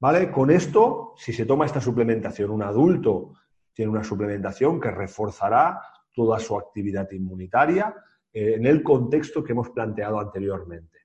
¿Vale? 0.01 0.31
Con 0.31 0.51
esto, 0.51 1.13
si 1.19 1.35
se 1.35 1.45
toma 1.45 1.67
esta 1.67 1.83
suplementación, 1.83 2.51
un 2.51 2.63
adulto 2.63 3.35
tiene 3.75 3.91
una 3.91 4.03
suplementación 4.03 4.81
que 4.81 4.91
reforzará 4.91 5.79
toda 6.15 6.39
su 6.39 6.57
actividad 6.57 7.11
inmunitaria, 7.11 7.95
eh, 8.35 8.55
en 8.57 8.67
el 8.67 8.83
contexto 8.83 9.45
que 9.45 9.53
hemos 9.53 9.71
planteado 9.71 10.19
anteriormente. 10.19 10.99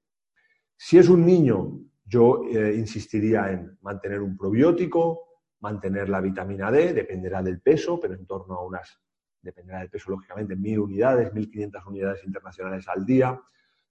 Si 0.75 0.97
es 0.97 1.07
un 1.09 1.23
niño, 1.23 1.79
yo 2.03 2.41
eh, 2.43 2.73
insistiría 2.75 3.51
en 3.51 3.77
mantener 3.81 4.19
un 4.19 4.35
probiótico, 4.35 5.27
mantener 5.59 6.09
la 6.09 6.21
vitamina 6.21 6.71
D, 6.71 6.91
dependerá 6.91 7.43
del 7.43 7.61
peso, 7.61 7.99
pero 7.99 8.15
en 8.15 8.25
torno 8.25 8.55
a 8.55 8.65
unas, 8.65 8.99
dependerá 9.43 9.79
del 9.79 9.91
peso, 9.91 10.09
lógicamente, 10.09 10.55
mil 10.55 10.79
unidades, 10.79 11.31
1.500 11.31 11.85
unidades 11.85 12.23
internacionales 12.25 12.87
al 12.87 13.05
día. 13.05 13.39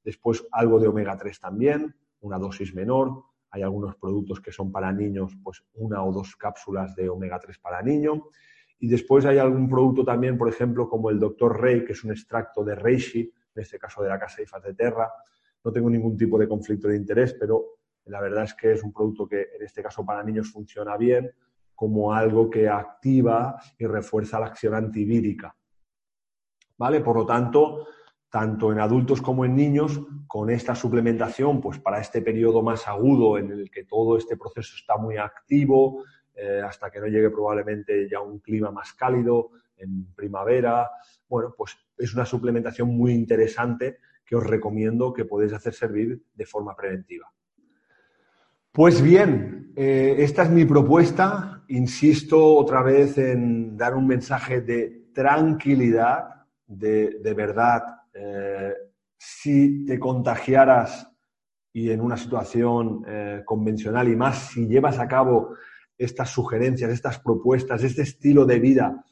Después 0.02 0.44
algo 0.50 0.80
de 0.80 0.88
omega 0.88 1.16
3 1.16 1.38
también, 1.38 1.94
una 2.20 2.38
dosis 2.38 2.74
menor. 2.74 3.22
Hay 3.50 3.62
algunos 3.62 3.94
productos 3.94 4.40
que 4.40 4.50
son 4.50 4.72
para 4.72 4.92
niños, 4.92 5.32
pues 5.44 5.62
una 5.74 6.02
o 6.02 6.12
dos 6.12 6.34
cápsulas 6.34 6.96
de 6.96 7.08
omega 7.08 7.38
3 7.38 7.56
para 7.60 7.82
niño. 7.82 8.30
Y 8.80 8.88
después 8.88 9.24
hay 9.24 9.38
algún 9.38 9.68
producto 9.68 10.04
también, 10.04 10.38
por 10.38 10.48
ejemplo, 10.48 10.88
como 10.88 11.10
el 11.10 11.18
Dr. 11.18 11.60
Rey, 11.60 11.84
que 11.84 11.92
es 11.92 12.04
un 12.04 12.12
extracto 12.12 12.62
de 12.64 12.74
reishi, 12.74 13.20
en 13.20 13.62
este 13.62 13.78
caso 13.78 14.02
de 14.02 14.08
la 14.08 14.18
Casa 14.18 14.42
Ifas 14.42 14.62
de 14.62 14.74
Terra. 14.74 15.10
No 15.64 15.72
tengo 15.72 15.90
ningún 15.90 16.16
tipo 16.16 16.38
de 16.38 16.46
conflicto 16.46 16.88
de 16.88 16.96
interés, 16.96 17.34
pero 17.38 17.78
la 18.04 18.20
verdad 18.20 18.44
es 18.44 18.54
que 18.54 18.72
es 18.72 18.82
un 18.82 18.92
producto 18.92 19.26
que 19.26 19.48
en 19.56 19.62
este 19.64 19.82
caso 19.82 20.04
para 20.04 20.22
niños 20.22 20.50
funciona 20.50 20.96
bien. 20.96 21.30
como 21.74 22.12
algo 22.12 22.50
que 22.50 22.68
activa 22.68 23.56
y 23.78 23.86
refuerza 23.86 24.40
la 24.40 24.46
acción 24.46 24.74
antivírica. 24.74 25.54
¿Vale? 26.76 27.00
Por 27.00 27.14
lo 27.14 27.24
tanto, 27.24 27.86
tanto 28.28 28.72
en 28.72 28.80
adultos 28.80 29.22
como 29.22 29.44
en 29.44 29.54
niños, 29.54 30.00
con 30.26 30.50
esta 30.50 30.74
suplementación, 30.74 31.60
pues 31.60 31.78
para 31.78 32.00
este 32.00 32.20
periodo 32.20 32.62
más 32.62 32.88
agudo 32.88 33.38
en 33.38 33.52
el 33.52 33.70
que 33.70 33.84
todo 33.84 34.16
este 34.16 34.36
proceso 34.36 34.74
está 34.76 34.96
muy 34.96 35.18
activo, 35.18 36.02
eh, 36.40 36.62
hasta 36.64 36.88
que 36.88 37.00
no 37.00 37.06
llegue 37.08 37.30
probablemente 37.30 38.08
ya 38.08 38.20
un 38.20 38.38
clima 38.38 38.70
más 38.70 38.92
cálido 38.92 39.50
en 39.76 40.14
primavera, 40.14 40.88
bueno, 41.28 41.52
pues 41.56 41.76
es 41.96 42.14
una 42.14 42.24
suplementación 42.24 42.96
muy 42.96 43.12
interesante 43.12 43.98
que 44.24 44.36
os 44.36 44.46
recomiendo 44.46 45.12
que 45.12 45.24
podéis 45.24 45.52
hacer 45.52 45.74
servir 45.74 46.22
de 46.32 46.46
forma 46.46 46.76
preventiva. 46.76 47.28
Pues 48.70 49.02
bien, 49.02 49.72
eh, 49.74 50.14
esta 50.18 50.44
es 50.44 50.50
mi 50.50 50.64
propuesta. 50.64 51.64
Insisto 51.68 52.54
otra 52.54 52.82
vez 52.82 53.18
en 53.18 53.76
dar 53.76 53.96
un 53.96 54.06
mensaje 54.06 54.60
de 54.60 55.08
tranquilidad, 55.12 56.46
de, 56.68 57.18
de 57.20 57.34
verdad 57.34 57.82
eh, 58.14 58.74
si 59.16 59.84
te 59.84 59.98
contagiaras 59.98 61.10
y 61.72 61.90
en 61.90 62.00
una 62.00 62.16
situación 62.16 63.04
convencional 63.44 64.08
y 64.08 64.16
más 64.16 64.50
si 64.50 64.66
llevas 64.66 64.98
a 64.98 65.06
cabo 65.06 65.54
estas 65.98 66.30
sugerencias, 66.30 66.90
estas 66.90 67.18
propuestas, 67.18 67.82
este 67.82 68.02
estilo 68.02 68.46
de 68.46 68.60
vida, 68.60 69.04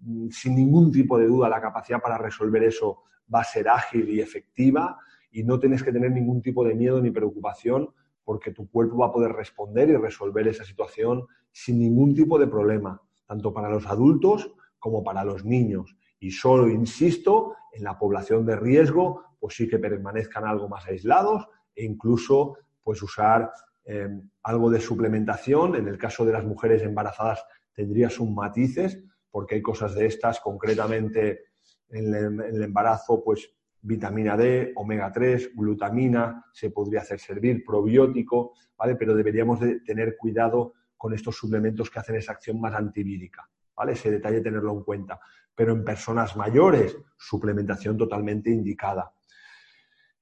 mm, 0.00 0.28
sin 0.30 0.54
ningún 0.54 0.92
tipo 0.92 1.18
de 1.18 1.26
duda 1.26 1.48
la 1.48 1.60
capacidad 1.60 2.00
para 2.00 2.16
resolver 2.16 2.62
eso 2.62 3.02
va 3.32 3.40
a 3.40 3.44
ser 3.44 3.68
ágil 3.68 4.08
y 4.08 4.20
efectiva 4.20 4.98
y 5.30 5.42
no 5.42 5.58
tienes 5.58 5.82
que 5.82 5.92
tener 5.92 6.12
ningún 6.12 6.40
tipo 6.40 6.64
de 6.64 6.74
miedo 6.74 7.00
ni 7.00 7.10
preocupación 7.10 7.90
porque 8.24 8.52
tu 8.52 8.70
cuerpo 8.70 8.98
va 8.98 9.06
a 9.06 9.12
poder 9.12 9.32
responder 9.32 9.88
y 9.88 9.96
resolver 9.96 10.46
esa 10.48 10.64
situación 10.64 11.26
sin 11.50 11.78
ningún 11.78 12.14
tipo 12.14 12.38
de 12.38 12.46
problema, 12.46 13.02
tanto 13.26 13.52
para 13.52 13.70
los 13.70 13.86
adultos 13.86 14.52
como 14.78 15.02
para 15.02 15.24
los 15.24 15.44
niños. 15.44 15.96
Y 16.20 16.30
solo 16.30 16.68
insisto 16.68 17.54
en 17.72 17.84
la 17.84 17.98
población 17.98 18.44
de 18.44 18.56
riesgo, 18.56 19.22
pues 19.40 19.56
sí 19.56 19.68
que 19.68 19.78
permanezcan 19.78 20.44
algo 20.44 20.68
más 20.68 20.86
aislados 20.86 21.48
e 21.74 21.84
incluso 21.84 22.58
pues 22.82 23.02
usar 23.02 23.50
em, 23.88 24.30
algo 24.42 24.70
de 24.70 24.80
suplementación. 24.80 25.74
En 25.76 25.88
el 25.88 25.96
caso 25.96 26.24
de 26.24 26.32
las 26.32 26.44
mujeres 26.44 26.82
embarazadas 26.82 27.42
tendría 27.72 28.10
sus 28.10 28.28
matices, 28.30 29.02
porque 29.30 29.56
hay 29.56 29.62
cosas 29.62 29.94
de 29.94 30.06
estas, 30.06 30.40
concretamente 30.40 31.46
en 31.88 32.14
el, 32.14 32.62
embarazo, 32.62 33.22
pues 33.24 33.50
vitamina 33.80 34.36
D, 34.36 34.72
omega 34.76 35.10
3, 35.10 35.52
glutamina, 35.54 36.44
se 36.52 36.70
podría 36.70 37.00
hacer 37.00 37.18
servir, 37.18 37.64
probiótico, 37.64 38.52
¿vale? 38.76 38.96
Pero 38.96 39.14
deberíamos 39.14 39.60
de 39.60 39.80
tener 39.80 40.16
cuidado 40.16 40.74
con 40.96 41.14
estos 41.14 41.36
suplementos 41.36 41.90
que 41.90 41.98
hacen 41.98 42.16
esa 42.16 42.32
acción 42.32 42.60
más 42.60 42.74
antivírica, 42.74 43.48
¿vale? 43.74 43.92
Ese 43.92 44.10
detalle 44.10 44.40
tenerlo 44.40 44.72
en 44.72 44.82
cuenta 44.82 45.18
pero 45.58 45.72
en 45.72 45.82
personas 45.82 46.36
mayores, 46.36 46.96
suplementación 47.16 47.98
totalmente 47.98 48.48
indicada. 48.48 49.12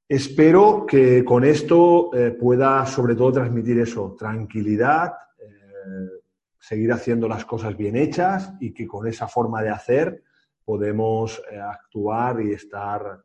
Espero 0.09 0.87
que 0.87 1.25
con 1.25 1.43
esto 1.43 2.15
eh, 2.15 2.31
pueda 2.31 2.87
sobre 2.87 3.17
todo 3.17 3.33
transmitir 3.33 3.81
eso, 3.81 4.15
tranquilidad, 4.17 5.15
eh, 5.37 6.23
seguir 6.61 6.93
haciendo 6.93 7.27
las 7.27 7.45
cosas 7.45 7.77
bien 7.77 7.97
hechas 7.97 8.53
y 8.61 8.73
que 8.73 8.87
con 8.87 9.09
esa 9.09 9.27
forma 9.27 9.63
de 9.63 9.71
hacer 9.71 10.23
podemos 10.65 11.43
eh, 11.51 11.59
actuar 11.59 12.41
y 12.41 12.53
estar 12.53 13.21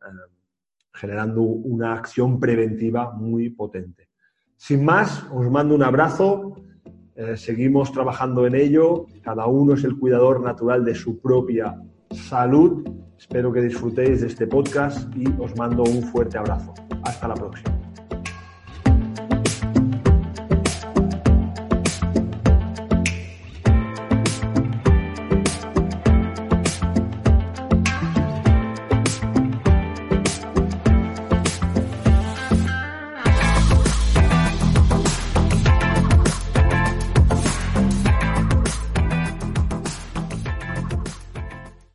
generando 0.91 1.41
una 1.43 1.93
acción 1.93 2.39
preventiva 2.39 3.11
muy 3.11 3.51
potente. 3.51 4.09
Sin 4.57 4.83
más, 4.83 5.23
os 5.31 5.49
mando 5.51 5.75
un 5.75 5.83
abrazo, 5.83 6.55
seguimos 7.35 7.91
trabajando 7.91 8.45
en 8.45 8.55
ello, 8.55 9.05
cada 9.23 9.45
uno 9.47 9.73
es 9.75 9.83
el 9.83 9.97
cuidador 9.97 10.41
natural 10.41 10.83
de 10.83 10.93
su 10.93 11.19
propia 11.19 11.79
salud. 12.11 12.83
Espero 13.21 13.53
que 13.53 13.61
disfrutéis 13.61 14.21
de 14.21 14.27
este 14.27 14.47
podcast 14.47 15.07
y 15.15 15.25
os 15.39 15.55
mando 15.55 15.83
un 15.83 16.01
fuerte 16.01 16.39
abrazo. 16.39 16.73
Hasta 17.03 17.27
la 17.27 17.35
próxima. 17.35 17.80